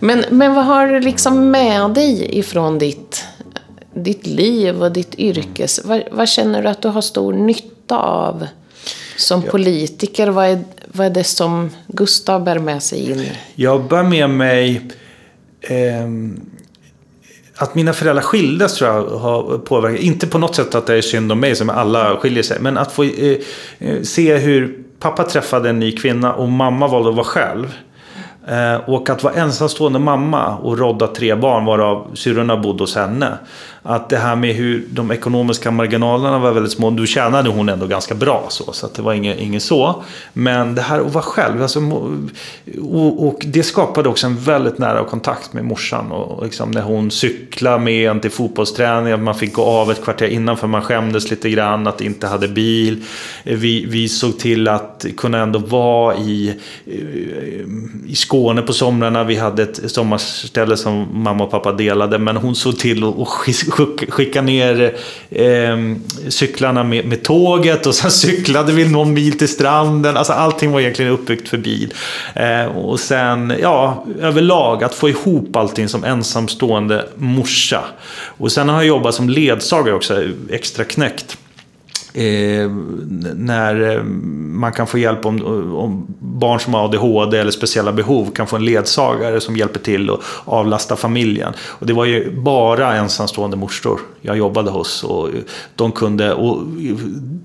Men, 0.00 0.24
men 0.30 0.54
vad 0.54 0.64
har 0.64 0.86
du 0.86 1.00
liksom 1.00 1.50
med 1.50 1.90
dig 1.90 2.38
ifrån 2.38 2.78
ditt, 2.78 3.24
ditt 3.98 4.26
liv 4.26 4.82
och 4.82 4.92
ditt 4.92 5.14
yrkes... 5.14 5.80
Vad, 5.84 6.02
vad 6.10 6.28
känner 6.28 6.62
du 6.62 6.68
att 6.68 6.82
du 6.82 6.88
har 6.88 7.00
stor 7.00 7.32
nytta 7.32 7.74
nytta 7.88 7.98
av 7.98 8.46
som 9.16 9.42
ja. 9.44 9.50
politiker? 9.50 10.28
Vad 10.28 10.46
är, 10.46 10.58
vad 10.92 11.06
är 11.06 11.10
det 11.10 11.24
som 11.24 11.70
Gustav 11.86 12.44
bär 12.44 12.58
med 12.58 12.82
sig 12.82 13.10
in? 13.10 13.30
Jag 13.54 13.88
bär 13.88 14.02
med 14.02 14.30
mig 14.30 14.82
eh, 15.60 16.08
att 17.56 17.74
mina 17.74 17.92
föräldrar 17.92 18.22
skildes 18.22 18.74
tror 18.74 18.90
jag 18.90 19.02
har 19.18 19.58
påverkat. 19.58 20.00
Inte 20.00 20.26
på 20.26 20.38
något 20.38 20.56
sätt 20.56 20.74
att 20.74 20.86
det 20.86 20.94
är 20.94 21.02
synd 21.02 21.32
om 21.32 21.40
mig 21.40 21.56
som 21.56 21.70
alla 21.70 22.16
skiljer 22.16 22.42
sig. 22.42 22.60
Men 22.60 22.78
att 22.78 22.92
få 22.92 23.04
eh, 23.04 23.36
eh, 23.78 24.02
se 24.02 24.36
hur 24.36 24.84
pappa 25.00 25.24
träffade 25.24 25.70
en 25.70 25.78
ny 25.78 25.92
kvinna 25.92 26.34
och 26.34 26.48
mamma 26.48 26.88
valde 26.88 27.08
att 27.08 27.16
vara 27.16 27.26
själv. 27.26 27.74
Eh, 28.48 28.76
och 28.88 29.10
att 29.10 29.22
vara 29.22 29.34
ensamstående 29.34 29.98
mamma 29.98 30.56
och 30.56 30.78
rodda 30.78 31.06
tre 31.06 31.34
barn 31.34 31.64
varav 31.64 32.10
syrrorna 32.14 32.56
bodde 32.56 32.82
hos 32.82 32.96
henne 32.96 33.38
att 33.88 34.08
det 34.08 34.16
här 34.16 34.36
med 34.36 34.54
hur 34.54 34.84
de 34.90 35.10
ekonomiska 35.10 35.70
marginalerna 35.70 36.38
var 36.38 36.52
väldigt 36.52 36.72
små. 36.72 36.90
Du 36.90 37.06
tjänade 37.06 37.50
hon 37.50 37.68
ändå 37.68 37.86
ganska 37.86 38.14
bra 38.14 38.46
så, 38.48 38.72
så 38.72 38.86
att 38.86 38.94
det 38.94 39.02
var 39.02 39.12
inget, 39.12 39.38
inget 39.38 39.62
så. 39.62 40.02
Men 40.32 40.74
det 40.74 40.82
här 40.82 41.00
att 41.00 41.14
vara 41.14 41.24
själv, 41.24 41.62
alltså, 41.62 41.80
och, 42.82 43.26
och, 43.26 43.44
det 43.46 43.62
skapade 43.62 44.08
också 44.08 44.26
en 44.26 44.36
väldigt 44.36 44.78
nära 44.78 45.04
kontakt 45.04 45.52
med 45.52 45.64
morsan. 45.64 46.12
Och 46.12 46.44
liksom 46.44 46.70
när 46.70 46.82
hon 46.82 47.10
cyklade 47.10 47.78
med 47.78 48.10
en 48.10 48.20
till 48.20 48.30
fotbollsträning, 48.30 49.24
man 49.24 49.34
fick 49.34 49.52
gå 49.52 49.62
av 49.64 49.90
ett 49.90 50.04
kvarter 50.04 50.28
innan 50.28 50.56
för 50.56 50.66
man 50.66 50.82
skämdes 50.82 51.30
lite 51.30 51.50
grann 51.50 51.86
att 51.86 52.00
inte 52.00 52.26
hade 52.26 52.48
bil. 52.48 53.04
Vi, 53.44 53.86
vi 53.88 54.08
såg 54.08 54.38
till 54.38 54.68
att 54.68 55.06
kunna 55.16 55.38
ändå 55.38 55.58
vara 55.58 56.16
i, 56.16 56.54
eh, 56.86 56.94
i 58.06 58.14
Skåne 58.14 58.62
på 58.62 58.72
somrarna. 58.72 59.24
Vi 59.24 59.36
hade 59.36 59.62
ett 59.62 59.90
sommarställe 59.90 60.76
som 60.76 61.08
mamma 61.12 61.44
och 61.44 61.50
pappa 61.50 61.72
delade, 61.72 62.18
men 62.18 62.36
hon 62.36 62.54
såg 62.54 62.78
till 62.78 63.04
att 63.04 63.14
skicka 64.08 64.42
ner 64.42 64.94
eh, 65.30 65.76
cyklarna 66.28 66.84
med, 66.84 67.06
med, 67.06 67.22
tåget 67.22 67.86
och 67.86 67.94
sen 67.94 68.10
cyklade 68.28 68.72
vi 68.72 68.88
någon 68.88 69.12
mil 69.12 69.38
till 69.38 69.48
stranden. 69.48 70.16
Alltså 70.16 70.32
allting 70.32 70.70
var 70.70 70.80
egentligen 70.80 71.12
uppbyggt 71.12 71.48
för 71.48 71.58
bil. 71.58 71.94
Eh, 72.34 72.64
och 72.64 73.00
sen, 73.00 73.54
ja, 73.60 74.06
överlag 74.20 74.84
att 74.84 74.94
få 74.94 75.08
ihop 75.08 75.56
allting 75.56 75.88
som 75.88 76.04
ensamstående 76.04 77.08
morsa. 77.16 77.84
Och 78.38 78.52
sen 78.52 78.68
har 78.68 78.76
jag 78.76 78.86
jobbat 78.86 79.14
som 79.14 79.28
ledsagare 79.28 79.94
också, 79.94 80.24
extra 80.50 80.84
knäckt. 80.84 81.38
Eh, 82.14 82.70
när 83.34 83.96
eh, 83.96 84.02
man 84.02 84.72
kan 84.72 84.86
få 84.86 84.98
hjälp 84.98 85.26
om, 85.26 85.46
om, 85.76 86.06
barn 86.18 86.60
som 86.60 86.74
har 86.74 86.84
ADHD 86.84 87.38
eller 87.38 87.50
speciella 87.50 87.92
behov 87.92 88.30
kan 88.30 88.46
få 88.46 88.56
en 88.56 88.64
ledsagare 88.64 89.40
som 89.40 89.56
hjälper 89.56 89.80
till 89.80 90.10
att 90.10 90.20
avlasta 90.44 90.96
familjen. 90.96 91.52
Och 91.60 91.86
det 91.86 91.92
var 91.92 92.04
ju 92.04 92.40
bara 92.40 92.96
ensamstående 92.96 93.56
morsor 93.56 94.00
jag 94.20 94.38
jobbade 94.38 94.70
hos. 94.70 95.04
Och 95.04 95.28
de, 95.74 95.92
kunde, 95.92 96.34
och 96.34 96.58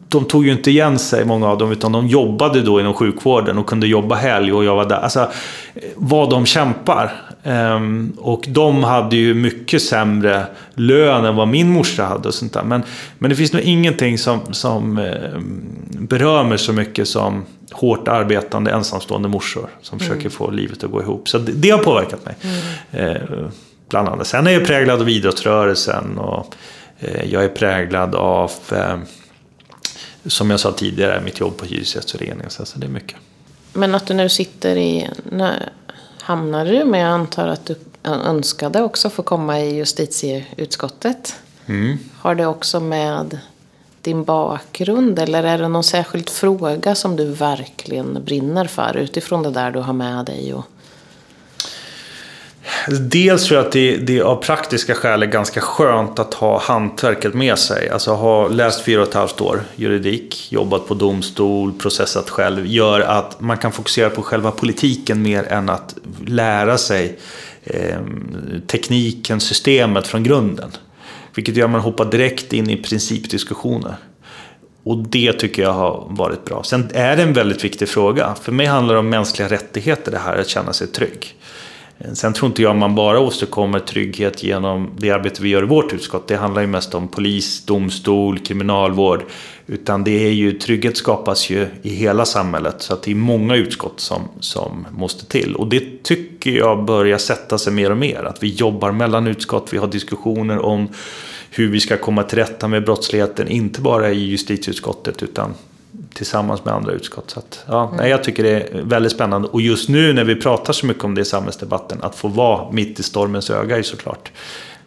de 0.07 0.25
tog 0.25 0.45
ju 0.45 0.51
inte 0.51 0.71
igen 0.71 0.99
sig, 0.99 1.25
många 1.25 1.49
av 1.49 1.57
dem, 1.57 1.71
utan 1.71 1.91
de 1.91 2.07
jobbade 2.07 2.61
då 2.61 2.79
inom 2.79 2.93
sjukvården 2.93 3.57
och 3.57 3.65
kunde 3.65 3.87
jobba 3.87 4.15
helg 4.15 4.53
och 4.53 4.63
jag 4.63 4.75
var 4.75 4.85
där. 4.85 4.95
Alltså, 4.95 5.19
eh, 5.19 5.81
vad 5.95 6.29
de 6.29 6.45
kämpar. 6.45 7.11
Um, 7.45 8.13
och 8.17 8.45
de 8.47 8.83
hade 8.83 9.15
ju 9.15 9.33
mycket 9.33 9.81
sämre 9.81 10.47
lön 10.73 11.25
än 11.25 11.35
vad 11.35 11.47
min 11.47 11.69
morsa 11.69 12.05
hade. 12.05 12.27
Och 12.27 12.33
sånt 12.33 12.53
där. 12.53 12.63
Men, 12.63 12.83
men 13.17 13.29
det 13.29 13.35
finns 13.35 13.53
nog 13.53 13.61
ingenting 13.61 14.17
som, 14.17 14.53
som 14.53 14.97
eh, 14.97 15.39
berör 15.99 16.43
mig 16.43 16.57
så 16.57 16.73
mycket 16.73 17.07
som 17.07 17.45
hårt 17.71 18.07
arbetande 18.07 18.71
ensamstående 18.71 19.29
morsor 19.29 19.69
som 19.81 19.97
mm. 19.97 20.09
försöker 20.09 20.29
få 20.29 20.51
livet 20.51 20.83
att 20.83 20.91
gå 20.91 21.01
ihop. 21.01 21.29
Så 21.29 21.37
det, 21.37 21.51
det 21.51 21.69
har 21.69 21.79
påverkat 21.79 22.25
mig. 22.25 22.35
Mm. 22.41 23.15
Eh, 23.15 23.49
bland 23.89 24.07
annat. 24.09 24.27
Sen 24.27 24.47
är 24.47 24.51
jag 24.51 24.65
präglad 24.65 25.01
av 25.01 25.09
idrottsrörelsen 25.09 26.17
och 26.17 26.55
eh, 26.99 27.25
jag 27.25 27.43
är 27.43 27.49
präglad 27.49 28.15
av, 28.15 28.51
eh, 28.71 28.97
som 30.25 30.49
jag 30.49 30.59
sa 30.59 30.71
tidigare, 30.71 31.21
mitt 31.25 31.39
jobb 31.39 31.57
på 31.57 31.65
Hyresgästföreningen. 31.65 32.49
Så 32.49 32.63
det 32.75 32.85
är 32.85 32.89
mycket. 32.89 33.17
Men 33.73 33.95
att 33.95 34.07
du 34.07 34.13
nu 34.13 34.29
sitter 34.29 34.75
i... 34.75 35.09
Hamnade 36.25 36.71
du 36.71 36.85
med, 36.85 37.01
jag 37.01 37.09
antar 37.09 37.47
att 37.47 37.65
du 37.65 37.75
önskade 38.03 38.81
också 38.81 39.09
få 39.09 39.23
komma 39.23 39.59
i 39.59 39.75
justitieutskottet. 39.75 41.35
Mm. 41.65 41.97
Har 42.17 42.35
det 42.35 42.45
också 42.45 42.79
med 42.79 43.39
din 44.01 44.23
bakgrund 44.23 45.19
eller 45.19 45.43
är 45.43 45.57
det 45.57 45.67
någon 45.67 45.83
särskild 45.83 46.29
fråga 46.29 46.95
som 46.95 47.15
du 47.15 47.25
verkligen 47.25 48.23
brinner 48.23 48.65
för 48.65 48.97
utifrån 48.97 49.43
det 49.43 49.49
där 49.49 49.71
du 49.71 49.79
har 49.79 49.93
med 49.93 50.25
dig? 50.25 50.53
Och... 50.53 50.65
Dels 52.87 53.45
tror 53.45 53.57
jag 53.57 53.65
att 53.65 53.71
det, 53.71 53.97
det 53.97 54.21
av 54.21 54.35
praktiska 54.35 54.95
skäl 54.95 55.23
är 55.23 55.27
ganska 55.27 55.61
skönt 55.61 56.19
att 56.19 56.33
ha 56.33 56.59
hantverket 56.59 57.33
med 57.33 57.59
sig. 57.59 57.89
Alltså 57.89 58.13
ha 58.13 58.47
läst 58.47 58.81
fyra 58.81 59.01
och 59.01 59.07
ett 59.07 59.13
halvt 59.13 59.41
år 59.41 59.63
juridik, 59.75 60.51
jobbat 60.51 60.87
på 60.87 60.93
domstol, 60.93 61.73
processat 61.73 62.29
själv. 62.29 62.65
Gör 62.65 62.99
att 62.99 63.41
man 63.41 63.57
kan 63.57 63.71
fokusera 63.71 64.09
på 64.09 64.21
själva 64.21 64.51
politiken 64.51 65.21
mer 65.21 65.43
än 65.43 65.69
att 65.69 65.95
lära 66.27 66.77
sig 66.77 67.19
eh, 67.63 67.99
tekniken, 68.67 69.39
systemet 69.39 70.07
från 70.07 70.23
grunden. 70.23 70.71
Vilket 71.35 71.55
gör 71.55 71.65
att 71.65 71.71
man 71.71 71.81
hoppar 71.81 72.05
direkt 72.05 72.53
in 72.53 72.69
i 72.69 72.77
principdiskussioner. 72.77 73.95
Och 74.83 74.97
det 74.97 75.33
tycker 75.33 75.61
jag 75.61 75.73
har 75.73 76.07
varit 76.09 76.45
bra. 76.45 76.63
Sen 76.63 76.89
är 76.93 77.15
det 77.15 77.23
en 77.23 77.33
väldigt 77.33 77.63
viktig 77.63 77.89
fråga. 77.89 78.35
För 78.41 78.51
mig 78.51 78.65
handlar 78.65 78.93
det 78.93 78.99
om 78.99 79.09
mänskliga 79.09 79.49
rättigheter 79.49 80.11
det 80.11 80.17
här, 80.17 80.37
att 80.37 80.47
känna 80.47 80.73
sig 80.73 80.87
trygg. 80.87 81.35
Sen 82.13 82.33
tror 82.33 82.47
inte 82.47 82.61
jag 82.61 82.75
man 82.75 82.95
bara 82.95 83.19
åstadkommer 83.19 83.79
trygghet 83.79 84.43
genom 84.43 84.89
det 84.97 85.11
arbete 85.11 85.43
vi 85.43 85.49
gör 85.49 85.63
i 85.63 85.65
vårt 85.65 85.93
utskott. 85.93 86.27
Det 86.27 86.35
handlar 86.35 86.61
ju 86.61 86.67
mest 86.67 86.95
om 86.95 87.07
polis, 87.07 87.65
domstol, 87.65 88.39
kriminalvård. 88.39 89.23
Utan 89.67 90.03
det 90.03 90.27
är 90.27 90.31
ju, 90.31 90.51
trygghet 90.51 90.97
skapas 90.97 91.49
ju 91.49 91.67
i 91.81 91.89
hela 91.89 92.25
samhället. 92.25 92.75
Så 92.81 92.93
att 92.93 93.03
det 93.03 93.11
är 93.11 93.15
många 93.15 93.55
utskott 93.55 93.99
som, 93.99 94.21
som 94.39 94.87
måste 94.91 95.25
till. 95.25 95.55
Och 95.55 95.67
det 95.67 96.03
tycker 96.03 96.51
jag 96.51 96.85
börjar 96.85 97.17
sätta 97.17 97.57
sig 97.57 97.73
mer 97.73 97.91
och 97.91 97.97
mer. 97.97 98.23
Att 98.23 98.43
vi 98.43 98.47
jobbar 98.47 98.91
mellan 98.91 99.27
utskott, 99.27 99.67
vi 99.71 99.77
har 99.77 99.87
diskussioner 99.87 100.59
om 100.59 100.87
hur 101.49 101.67
vi 101.67 101.79
ska 101.79 101.97
komma 101.97 102.23
till 102.23 102.37
rätta 102.37 102.67
med 102.67 102.85
brottsligheten. 102.85 103.47
Inte 103.47 103.81
bara 103.81 104.11
i 104.11 104.19
justitieutskottet 104.19 105.23
utan 105.23 105.53
tillsammans 106.13 106.65
med 106.65 106.73
andra 106.73 106.91
utskott. 106.91 107.29
Så 107.29 107.39
att, 107.39 107.63
ja, 107.67 107.89
mm. 107.93 108.09
jag 108.09 108.23
tycker 108.23 108.43
det 108.43 108.49
är 108.49 108.81
väldigt 108.81 109.11
spännande. 109.11 109.47
Och 109.47 109.61
just 109.61 109.89
nu 109.89 110.13
när 110.13 110.23
vi 110.23 110.35
pratar 110.35 110.73
så 110.73 110.85
mycket 110.85 111.03
om 111.03 111.15
det 111.15 111.21
i 111.21 111.25
samhällsdebatten, 111.25 112.03
att 112.03 112.15
få 112.15 112.27
vara 112.27 112.71
mitt 112.71 112.99
i 112.99 113.03
stormens 113.03 113.49
öga 113.49 113.77
är 113.77 113.83
såklart 113.83 114.31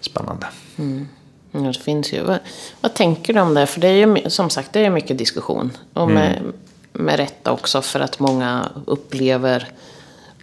spännande. 0.01 0.47
Mm. 0.79 1.09
Ja, 1.53 1.61
det 1.61 1.79
finns 1.79 2.13
ju. 2.13 2.23
Vad, 2.23 2.39
vad, 2.81 2.95
tänker 2.95 3.33
du 3.33 3.41
om 3.41 3.55
det? 3.55 3.67
För 3.67 3.81
det 3.81 3.89
är 3.89 4.07
ju 4.07 4.31
som 4.31 4.51
sagt 4.51 4.73
det 4.73 4.85
är 4.85 4.91
mycket 4.91 5.19
diskussion. 5.19 5.71
Och 5.93 6.11
med, 6.11 6.39
mm. 6.39 6.53
med 6.93 7.17
rätta 7.17 7.53
också 7.53 7.83
för 7.83 8.01
att 8.01 8.19
många 8.19 8.69
upplever 8.87 9.69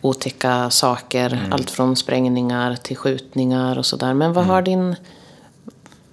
otäcka 0.01 0.69
saker. 0.69 1.33
Mm. 1.33 1.53
Allt 1.53 1.71
från 1.71 1.95
sprängningar 1.95 2.75
till 2.75 2.97
skjutningar 2.97 3.77
och 3.77 3.85
sådär. 3.85 4.13
Men 4.13 4.33
vad 4.33 4.45
har 4.45 4.59
mm. 4.59 4.63
din... 4.63 4.95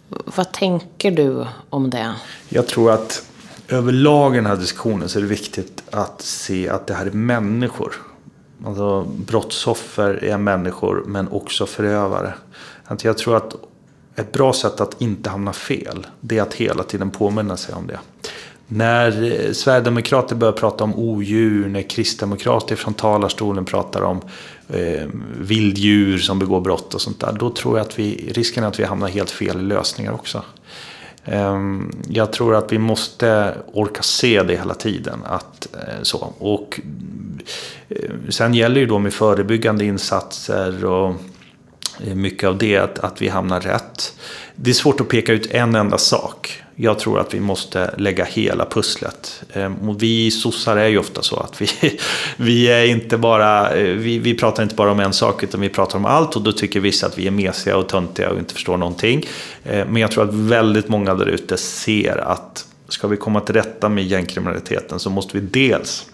Vad 0.08 0.52
tänker 0.52 1.10
du 1.10 1.46
om 1.70 1.90
det? 1.90 2.14
Jag 2.48 2.66
tror 2.66 2.92
att 2.92 3.29
överlag 3.70 4.34
i 4.34 4.36
den 4.36 4.46
här 4.46 4.56
diskussionen 4.56 5.08
så 5.08 5.18
är 5.18 5.22
det 5.22 5.28
viktigt 5.28 5.82
att 5.90 6.22
se 6.22 6.68
att 6.68 6.86
det 6.86 6.94
här 6.94 7.06
är 7.06 7.10
människor. 7.10 7.94
Alltså 8.66 9.02
brottsoffer 9.02 10.24
är 10.24 10.38
människor 10.38 11.04
men 11.06 11.28
också 11.28 11.66
förövare. 11.66 12.34
Jag 13.02 13.18
tror 13.18 13.36
att 13.36 13.54
ett 14.16 14.32
bra 14.32 14.52
sätt 14.52 14.80
att 14.80 15.00
inte 15.00 15.30
hamna 15.30 15.52
fel 15.52 16.06
det 16.20 16.38
är 16.38 16.42
att 16.42 16.54
hela 16.54 16.82
tiden 16.82 17.10
påminna 17.10 17.56
sig 17.56 17.74
om 17.74 17.86
det. 17.86 17.98
När 18.66 19.22
eh, 19.22 19.52
Sverigedemokrater 19.52 20.36
börjar 20.36 20.52
prata 20.52 20.84
om 20.84 20.94
odjur, 20.94 21.68
när 21.68 21.82
Kristdemokrater 21.82 22.76
från 22.76 22.94
talarstolen 22.94 23.64
pratar 23.64 24.02
om 24.02 24.20
eh, 24.68 25.06
vilddjur 25.40 26.18
som 26.18 26.38
begår 26.38 26.60
brott 26.60 26.94
och 26.94 27.00
sånt 27.00 27.20
där. 27.20 27.32
Då 27.32 27.50
tror 27.50 27.78
jag 27.78 27.86
att 27.86 27.98
vi, 27.98 28.32
risken 28.34 28.64
är 28.64 28.68
att 28.68 28.80
vi 28.80 28.84
hamnar 28.84 29.08
helt 29.08 29.30
fel 29.30 29.58
i 29.58 29.62
lösningar 29.62 30.12
också. 30.12 30.42
Ehm, 31.24 31.90
jag 32.08 32.32
tror 32.32 32.54
att 32.54 32.72
vi 32.72 32.78
måste 32.78 33.54
orka 33.72 34.02
se 34.02 34.42
det 34.42 34.56
hela 34.56 34.74
tiden. 34.74 35.18
Att, 35.24 35.68
eh, 35.74 36.02
så. 36.02 36.32
Och, 36.38 36.80
eh, 37.88 38.10
sen 38.28 38.54
gäller 38.54 38.80
ju 38.80 38.86
då 38.86 38.98
med 38.98 39.12
förebyggande 39.12 39.84
insatser 39.84 40.84
och 40.84 41.14
eh, 42.06 42.14
mycket 42.14 42.48
av 42.48 42.58
det 42.58 42.76
att, 42.76 42.98
att 42.98 43.22
vi 43.22 43.28
hamnar 43.28 43.60
rätt. 43.60 44.14
Det 44.54 44.70
är 44.70 44.74
svårt 44.74 45.00
att 45.00 45.08
peka 45.08 45.32
ut 45.32 45.50
en 45.50 45.74
enda 45.74 45.98
sak 45.98 46.62
jag 46.82 46.98
tror 46.98 47.20
att 47.20 47.34
vi 47.34 47.40
måste 47.40 47.94
lägga 47.98 48.24
hela 48.24 48.66
pusslet. 48.66 49.42
Ehm, 49.52 49.88
och 49.88 50.02
vi 50.02 50.30
sossar 50.30 50.76
är 50.76 50.88
ju 50.88 50.98
ofta 50.98 51.22
så 51.22 51.36
att 51.36 51.62
vi, 51.62 51.68
vi, 52.36 52.68
är 52.68 52.84
inte 52.84 53.18
bara, 53.18 53.70
eh, 53.70 53.94
vi, 53.94 54.18
vi 54.18 54.34
pratar 54.34 54.62
inte 54.62 54.74
bara 54.74 54.92
om 54.92 55.00
en 55.00 55.12
sak 55.12 55.42
utan 55.42 55.60
vi 55.60 55.68
pratar 55.68 55.98
om 55.98 56.04
allt 56.04 56.36
och 56.36 56.42
då 56.42 56.52
tycker 56.52 56.80
vissa 56.80 57.06
att 57.06 57.18
vi 57.18 57.26
är 57.26 57.30
mesiga 57.30 57.76
och 57.76 57.88
töntiga 57.88 58.30
och 58.30 58.38
inte 58.38 58.54
förstår 58.54 58.76
någonting. 58.76 59.26
Ehm, 59.64 59.88
men 59.88 60.02
jag 60.02 60.10
tror 60.10 60.28
att 60.28 60.34
väldigt 60.34 60.88
många 60.88 61.14
där 61.14 61.26
ute 61.26 61.56
ser 61.56 62.16
att 62.16 62.66
ska 62.88 63.08
vi 63.08 63.16
komma 63.16 63.40
till 63.40 63.54
rätta 63.54 63.88
med 63.88 64.04
gängkriminaliteten 64.04 64.98
så 64.98 65.10
måste 65.10 65.40
vi 65.40 65.46
dels 65.46 66.06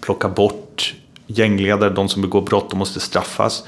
plocka 0.00 0.28
bort 0.28 0.94
gängledare, 1.26 1.90
de 1.90 2.08
som 2.08 2.22
begår 2.22 2.42
brott, 2.42 2.70
de 2.70 2.78
måste 2.78 3.00
straffas. 3.00 3.64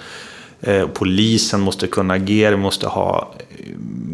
Eh, 0.60 0.86
polisen 0.86 1.60
måste 1.60 1.86
kunna 1.86 2.14
agera, 2.14 2.50
vi 2.50 2.56
måste 2.56 2.86
ha 2.86 3.34
eh, 3.38 3.64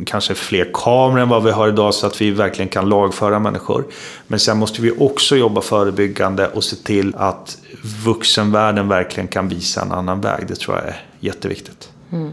kanske 0.07 0.35
fler 0.35 0.71
kameror 0.73 1.21
än 1.21 1.29
vad 1.29 1.45
vi 1.45 1.51
har 1.51 1.69
idag 1.69 1.95
så 1.95 2.07
att 2.07 2.21
vi 2.21 2.31
verkligen 2.31 2.69
kan 2.69 2.89
lagföra 2.89 3.39
människor. 3.39 3.85
Men 4.27 4.41
sen 4.41 4.59
måste 4.59 4.83
vi 4.83 4.93
också 4.99 5.37
jobba 5.37 5.61
förebyggande 5.61 6.49
och 6.49 6.65
se 6.65 6.77
till 6.77 7.15
att 7.17 7.59
vuxenvärlden 8.05 8.89
verkligen 8.89 9.29
kan 9.29 9.49
visa 9.49 9.83
en 9.83 9.93
annan 9.93 10.21
väg. 10.21 10.47
Det 10.49 10.55
tror 10.55 10.77
jag 10.77 10.87
är 10.87 11.03
jätteviktigt. 11.21 11.89
Mm. 12.13 12.33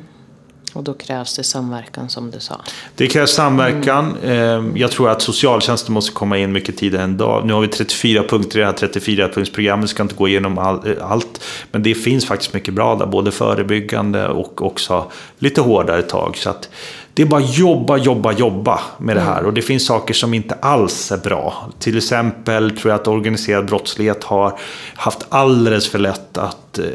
Och 0.73 0.84
då 0.84 0.93
krävs 0.93 1.36
det 1.36 1.43
samverkan 1.43 2.10
som 2.10 2.31
du 2.31 2.39
sa. 2.39 2.62
Det 2.95 3.07
krävs 3.07 3.31
samverkan. 3.31 4.17
Mm. 4.23 4.77
Jag 4.77 4.91
tror 4.91 5.10
att 5.10 5.21
socialtjänsten 5.21 5.93
måste 5.93 6.12
komma 6.12 6.38
in 6.38 6.51
mycket 6.51 6.77
tidigare 6.77 7.03
än 7.03 7.17
dag. 7.17 7.45
Nu 7.45 7.53
har 7.53 7.62
vi 7.62 7.67
34 7.67 8.23
punkter 8.23 8.60
i 8.60 8.62
det 8.62 8.65
här 8.65 8.73
34-punktsprogrammet. 8.73 9.88
ska 9.88 10.03
inte 10.03 10.15
gå 10.15 10.27
igenom 10.27 10.57
all, 10.57 10.88
eh, 10.88 11.12
allt. 11.12 11.43
Men 11.71 11.84
det 11.84 11.95
finns 11.95 12.25
faktiskt 12.25 12.53
mycket 12.53 12.73
bra 12.73 12.95
där. 12.95 13.05
Både 13.05 13.31
förebyggande 13.31 14.27
och 14.27 14.62
också 14.62 15.12
lite 15.39 15.62
hårdare 15.62 16.01
tag. 16.01 16.38
Så 16.38 16.49
att 16.49 16.69
det 17.13 17.21
är 17.21 17.26
bara 17.26 17.41
jobba, 17.41 17.97
jobba, 17.97 18.32
jobba 18.32 18.80
med 18.97 19.15
det 19.15 19.21
här. 19.21 19.38
Mm. 19.38 19.45
Och 19.45 19.54
det 19.54 19.62
finns 19.62 19.86
saker 19.86 20.13
som 20.13 20.34
inte 20.34 20.56
alls 20.56 21.12
är 21.12 21.17
bra. 21.17 21.69
Till 21.80 21.97
exempel 21.97 22.78
tror 22.78 22.91
jag 22.91 23.02
att 23.02 23.08
organiserad 23.08 23.65
brottslighet 23.65 24.24
har 24.24 24.60
haft 24.95 25.26
alldeles 25.30 25.89
för 25.89 26.00
lätt 26.00 26.38
att 26.38 26.80
eh, 26.80 26.86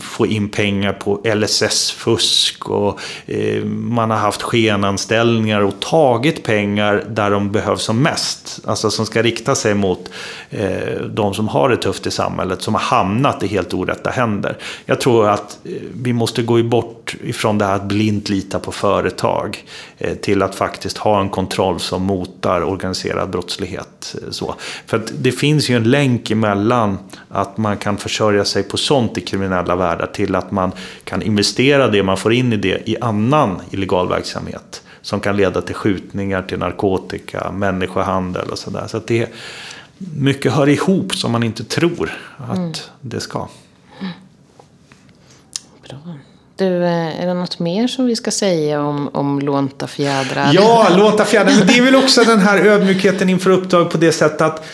få 0.00 0.26
in 0.26 0.48
pengar 0.48 0.92
på 0.92 1.20
LSS-fusk. 1.24 2.68
Och 2.70 3.00
eh, 3.26 3.64
man 3.64 4.10
har 4.10 4.18
haft 4.18 4.42
skenanställningar 4.42 5.60
och 5.60 5.80
tagit 5.80 6.44
pengar 6.44 7.04
där 7.08 7.30
de 7.30 7.52
behövs 7.52 7.82
som 7.82 8.02
mest. 8.02 8.60
Alltså 8.64 8.90
som 8.90 9.06
ska 9.06 9.22
rikta 9.22 9.54
sig 9.54 9.74
mot 9.74 10.10
eh, 10.50 11.00
de 11.10 11.34
som 11.34 11.48
har 11.48 11.68
det 11.68 11.76
tufft 11.76 12.06
i 12.06 12.10
samhället. 12.10 12.62
Som 12.62 12.74
har 12.74 12.82
hamnat 12.82 13.42
i 13.42 13.46
helt 13.46 13.74
orätta 13.74 14.10
händer. 14.10 14.56
Jag 14.86 15.00
tror 15.00 15.28
att 15.28 15.58
vi 15.92 16.12
måste 16.12 16.42
gå 16.42 16.62
bort 16.62 17.03
ifrån 17.22 17.58
det 17.58 17.64
här 17.64 17.76
att 17.76 17.88
blint 17.88 18.28
lita 18.28 18.58
på 18.58 18.72
företag 18.72 19.64
Eh, 20.04 20.14
till 20.14 20.42
att 20.42 20.54
faktiskt 20.54 20.98
ha 20.98 21.20
en 21.20 21.28
kontroll 21.28 21.80
som 21.80 22.02
motar 22.02 22.62
organiserad 22.62 23.30
brottslighet. 23.30 24.16
Eh, 24.22 24.30
så. 24.30 24.54
För 24.86 24.96
att 24.96 25.12
det 25.18 25.32
finns 25.32 25.70
ju 25.70 25.76
en 25.76 25.90
länk 25.90 26.30
emellan 26.30 26.98
att 27.28 27.56
man 27.56 27.76
kan 27.76 27.96
försörja 27.96 28.44
sig 28.44 28.62
på 28.62 28.76
sånt 28.76 29.18
i 29.18 29.20
kriminella 29.20 29.76
världar 29.76 30.06
till 30.06 30.34
att 30.34 30.50
man 30.50 30.72
kan 31.04 31.22
investera 31.22 31.88
det 31.88 32.02
man 32.02 32.16
får 32.16 32.32
in 32.32 32.52
i 32.52 32.56
det 32.56 32.88
i 32.88 32.96
annan 33.00 33.60
illegal 33.70 34.08
verksamhet. 34.08 34.82
Som 35.02 35.20
kan 35.20 35.36
leda 35.36 35.62
till 35.62 35.74
skjutningar, 35.74 36.42
till 36.42 36.58
narkotika, 36.58 37.50
människohandel 37.52 38.48
och 38.50 38.58
sådär. 38.58 38.86
Så 38.86 38.96
att 38.96 39.06
det 39.06 39.28
mycket 39.98 40.52
hör 40.52 40.68
ihop 40.68 41.14
som 41.14 41.32
man 41.32 41.42
inte 41.42 41.64
tror 41.64 42.12
att 42.36 42.56
mm. 42.56 42.72
det 43.00 43.20
ska. 43.20 43.48
Bra. 45.88 45.98
Du, 46.56 46.84
eh, 46.84 47.22
är 47.22 47.26
det 47.26 47.34
något 47.34 47.58
mer 47.58 47.86
som 47.88 48.06
vi 48.06 48.16
ska 48.16 48.30
säga 48.30 48.82
om, 48.82 49.08
om 49.12 49.40
lånta 49.40 49.86
fjädrar? 49.86 50.50
Ja, 50.52 50.88
lånta 50.96 51.24
fjädrar. 51.24 51.52
Men 51.58 51.66
det 51.66 51.78
är 51.78 51.82
väl 51.82 51.96
också 51.96 52.24
den 52.24 52.38
här 52.38 52.58
ödmjukheten 52.58 53.28
inför 53.28 53.50
uppdrag 53.50 53.90
på 53.90 53.98
det 53.98 54.12
sättet 54.12 54.40
att 54.40 54.64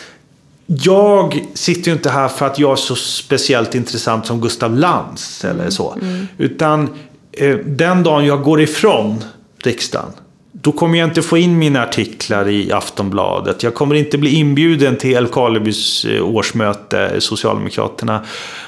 jag 0.65 1.45
sitter 1.53 1.87
ju 1.87 1.93
inte 1.93 2.09
här 2.09 2.27
för 2.27 2.45
att 2.45 2.59
jag 2.59 2.71
är 2.71 2.75
så 2.75 2.95
speciellt 2.95 3.75
intressant 3.75 4.25
som 4.25 4.41
Gustav 4.41 4.77
Lantz 4.77 5.45
eller 5.45 5.69
så. 5.69 5.95
Mm. 6.01 6.27
Utan 6.37 6.89
eh, 7.31 7.55
den 7.55 8.03
dagen 8.03 8.25
jag 8.25 8.43
går 8.43 8.61
ifrån 8.61 9.23
riksdagen 9.63 10.11
då 10.51 10.71
kommer 10.71 10.97
jag 10.99 11.09
inte 11.09 11.21
få 11.21 11.37
in 11.37 11.57
mina 11.57 11.83
artiklar 11.83 12.47
i 12.49 12.71
Aftonbladet. 12.71 13.63
Jag 13.63 13.73
kommer 13.73 13.95
inte 13.95 14.17
bli 14.17 14.35
inbjuden 14.35 14.97
till 14.97 15.15
Älvkarlebys 15.15 16.05
eh, 16.05 16.35
årsmöte, 16.35 17.21
Socialdemokraterna. 17.21 18.25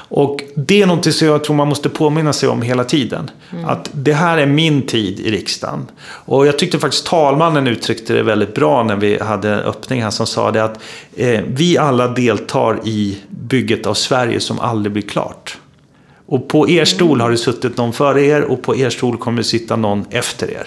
Och 0.08 0.40
det 0.54 0.82
är 0.82 0.86
något 0.86 1.14
som 1.14 1.28
jag 1.28 1.44
tror 1.44 1.56
man 1.56 1.68
måste 1.68 1.88
påminna 1.88 2.32
sig 2.32 2.48
om 2.48 2.62
hela 2.62 2.84
tiden. 2.84 3.30
Mm. 3.52 3.64
Att 3.64 3.90
det 3.92 4.12
här 4.12 4.38
är 4.38 4.46
min 4.46 4.86
tid 4.86 5.20
i 5.20 5.30
riksdagen. 5.30 5.86
Och 6.00 6.46
jag 6.46 6.58
tyckte 6.58 6.78
faktiskt 6.78 7.06
talmannen 7.06 7.66
uttryckte 7.66 8.12
det 8.12 8.22
väldigt 8.22 8.54
bra 8.54 8.82
när 8.82 8.96
vi 8.96 9.18
hade 9.18 9.54
öppning 9.54 10.02
här 10.02 10.10
som 10.10 10.26
sa 10.26 10.50
det 10.50 10.64
att 10.64 10.78
eh, 11.16 11.40
vi 11.46 11.78
alla 11.78 12.08
deltar 12.08 12.80
i 12.84 13.18
bygget 13.28 13.86
av 13.86 13.94
Sverige 13.94 14.40
som 14.40 14.60
aldrig 14.60 14.92
blir 14.92 15.02
klart. 15.02 15.58
Och 16.26 16.48
på 16.48 16.68
er 16.68 16.84
stol 16.84 17.20
har 17.20 17.30
det 17.30 17.36
suttit 17.36 17.76
någon 17.76 17.92
före 17.92 18.24
er 18.24 18.42
och 18.42 18.62
på 18.62 18.76
er 18.76 18.90
stol 18.90 19.16
kommer 19.16 19.38
det 19.38 19.44
sitta 19.44 19.76
någon 19.76 20.04
efter 20.10 20.50
er. 20.50 20.66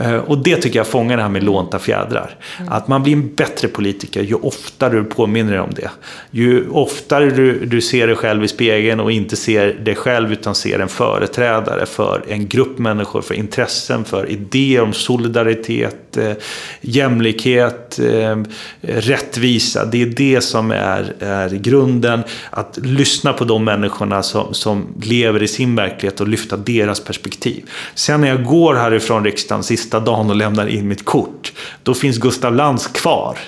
Eh, 0.00 0.16
Och 0.16 0.38
det 0.38 0.56
tycker 0.56 0.78
jag 0.78 0.86
fångar 0.86 1.16
det 1.16 1.22
här 1.22 1.30
med 1.30 1.42
lånta 1.42 1.78
fjädrar. 1.78 2.36
Att 2.68 2.88
man 2.88 3.02
blir 3.02 3.12
en 3.12 3.34
bättre 3.34 3.68
politiker 3.68 4.22
ju 4.22 4.34
oftare 4.34 4.94
du 4.94 5.04
påminner 5.04 5.52
dig 5.52 5.60
om 5.60 5.70
det. 5.74 5.90
Ju 6.30 6.68
oftare 6.68 7.30
du, 7.30 7.66
du 7.66 7.80
ser 7.80 8.06
dig 8.06 8.16
själv 8.16 8.44
i 8.44 8.48
spegeln 8.48 9.00
och 9.00 9.12
inte 9.12 9.36
ser 9.36 9.72
dig 9.72 9.94
själv 9.94 10.32
utan 10.32 10.54
ser 10.54 10.78
en 10.78 10.88
företrädare 10.88 11.86
för 11.86 12.24
en 12.28 12.48
grupp 12.48 12.78
människor, 12.78 13.22
för 13.22 13.34
intressen, 13.34 14.04
för 14.04 14.30
idéer 14.30 14.82
om 14.82 14.92
solidaritet, 14.92 16.16
eh, 16.16 16.32
jämlikhet, 16.80 17.98
eh, 17.98 18.36
rättvisa. 18.80 19.84
Det 19.84 20.02
är 20.02 20.06
det 20.06 20.40
som 20.40 20.70
är, 20.70 21.14
är 21.20 21.48
grunden. 21.50 22.22
Att 22.50 22.78
lyssna 22.82 23.32
på 23.32 23.44
de 23.44 23.64
människorna 23.64 24.22
som, 24.22 24.54
som 24.54 24.86
lever 25.02 25.42
i 25.42 25.48
sin 25.48 25.76
verklighet 25.76 26.20
och 26.20 26.28
lyfta 26.28 26.56
deras 26.56 27.00
perspektiv. 27.00 27.64
Sen 27.94 28.20
när 28.20 28.28
jag 28.28 28.44
går 28.44 28.74
härifrån 28.74 29.24
riksdagen 29.24 29.62
sista 29.62 29.87
dagen 29.90 30.30
och 30.30 30.36
lämnar 30.36 30.66
in 30.66 30.88
mitt 30.88 31.04
kort, 31.04 31.52
då 31.82 31.94
finns 31.94 32.16
Gustav 32.18 32.54
Lantz 32.54 32.86
kvar. 32.86 33.38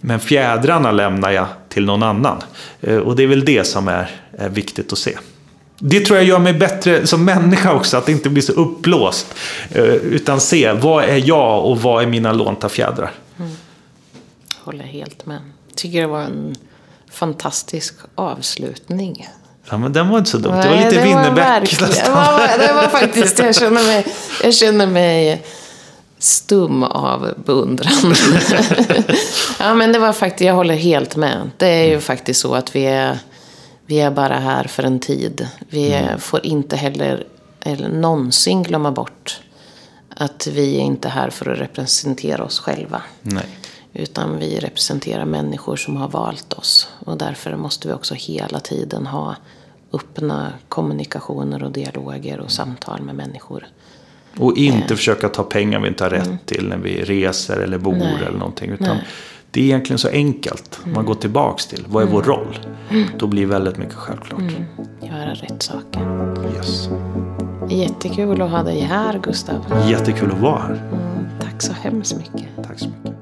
Men 0.00 0.20
fjädrarna 0.20 0.92
lämnar 0.92 1.30
jag 1.30 1.46
till 1.68 1.84
någon 1.84 2.02
annan. 2.02 2.42
Eh, 2.80 2.96
Och 2.96 3.16
det 3.16 3.22
är 3.22 3.26
väl 3.26 3.44
det 3.44 3.64
som 3.64 3.88
är, 3.88 4.10
är 4.38 4.48
viktigt 4.48 4.92
att 4.92 4.98
se. 4.98 5.18
Det 5.78 6.00
tror 6.00 6.18
jag 6.18 6.26
gör 6.26 6.38
mig 6.38 6.52
bättre 6.52 7.06
som 7.06 7.24
människa 7.24 7.72
också, 7.74 7.96
att 7.96 8.08
inte 8.08 8.28
bli 8.30 8.42
så 8.42 8.52
uppblåst. 8.52 9.34
eh, 9.70 9.84
Utan 9.84 10.40
se, 10.40 10.72
vad 10.72 11.04
är 11.04 11.28
jag 11.28 11.64
och 11.64 11.82
vad 11.82 12.02
är 12.02 12.06
mina 12.06 12.32
lånta 12.32 12.68
fjädrar? 12.68 13.10
Håller 14.64 14.84
helt 14.84 15.26
med. 15.26 15.40
Tycker 15.74 16.00
det 16.00 16.06
var 16.06 16.20
en 16.20 16.54
fantastisk 17.12 17.94
avslutning. 18.14 19.28
Ja, 19.70 19.78
men 19.78 19.92
den 19.92 20.08
var 20.08 20.18
inte 20.18 20.30
så 20.30 20.38
dum. 20.38 20.52
det 20.56 20.68
var 20.68 20.76
lite 20.76 21.02
Winnerbäck 21.04 21.44
verkligen- 21.44 21.90
Det 22.04 22.10
var, 22.10 22.58
det 22.58 22.72
var 22.72 22.88
faktiskt, 22.88 23.38
jag 23.38 23.54
känner 23.54 23.82
mig, 23.82 24.06
jag 24.42 24.54
känner 24.54 24.86
mig 24.86 25.42
stum 26.22 26.82
av 26.82 27.34
beundran. 27.44 27.92
ja, 29.58 29.74
men 29.74 29.92
det 29.92 29.98
var 29.98 30.12
faktiskt, 30.12 30.46
jag 30.46 30.54
håller 30.54 30.74
helt 30.74 31.16
med. 31.16 31.50
Det 31.56 31.66
är 31.66 31.88
ju 31.88 32.00
faktiskt 32.00 32.40
så 32.40 32.54
att 32.54 32.76
vi 32.76 32.86
är, 32.86 33.18
vi 33.86 34.00
är 34.00 34.10
bara 34.10 34.38
här 34.38 34.64
för 34.64 34.82
en 34.82 35.00
tid. 35.00 35.48
Vi 35.68 36.06
får 36.18 36.46
inte 36.46 36.76
heller 36.76 37.24
eller 37.60 37.88
någonsin 37.88 38.62
glömma 38.62 38.92
bort 38.92 39.40
att 40.08 40.46
vi 40.46 40.76
är 40.76 40.80
inte 40.80 41.08
här 41.08 41.30
för 41.30 41.50
att 41.50 41.58
representera 41.58 42.44
oss 42.44 42.58
själva. 42.58 43.02
Nej. 43.22 43.46
Utan 43.92 44.38
vi 44.38 44.58
representerar 44.58 45.24
människor 45.24 45.76
som 45.76 45.96
har 45.96 46.08
valt 46.08 46.52
oss. 46.52 46.88
Och 47.06 47.18
därför 47.18 47.56
måste 47.56 47.88
vi 47.88 47.94
också 47.94 48.14
hela 48.14 48.60
tiden 48.60 49.06
ha 49.06 49.36
öppna 49.92 50.52
kommunikationer 50.68 51.62
och 51.62 51.72
dialoger 51.72 52.40
och 52.40 52.50
samtal 52.50 53.02
med 53.02 53.14
människor. 53.14 53.66
Och 54.38 54.56
inte 54.56 54.96
försöka 54.96 55.28
ta 55.28 55.42
pengar 55.42 55.80
vi 55.80 55.88
inte 55.88 56.04
har 56.04 56.10
rätt 56.10 56.46
till 56.46 56.68
när 56.68 56.76
vi 56.76 57.02
reser 57.04 57.56
eller 57.60 57.78
bor 57.78 57.92
Nej. 57.92 58.16
eller 58.26 58.38
någonting. 58.38 58.70
Utan 58.70 58.96
Nej. 58.96 59.06
det 59.50 59.60
är 59.60 59.64
egentligen 59.64 59.98
så 59.98 60.08
enkelt. 60.08 60.80
Man 60.84 61.04
går 61.04 61.14
tillbaks 61.14 61.66
till, 61.66 61.84
vad 61.88 62.02
är 62.02 62.06
vår 62.06 62.22
roll? 62.22 62.58
Då 63.18 63.26
blir 63.26 63.46
väldigt 63.46 63.78
mycket 63.78 63.94
självklart. 63.94 64.42
Göra 65.02 65.30
rätt 65.34 65.62
saker. 65.62 66.00
Yes. 66.56 66.88
Jättekul 67.70 68.42
att 68.42 68.50
ha 68.50 68.62
dig 68.62 68.80
här 68.80 69.18
Gustav. 69.22 69.88
Jättekul 69.88 70.30
att 70.32 70.40
vara 70.40 70.58
här. 70.58 70.82
Mm, 70.92 71.26
tack 71.40 71.62
så 71.62 71.72
hemskt 71.72 72.16
mycket. 72.16 72.48
Tack 72.66 72.78
så 72.78 72.86
mycket. 72.86 73.19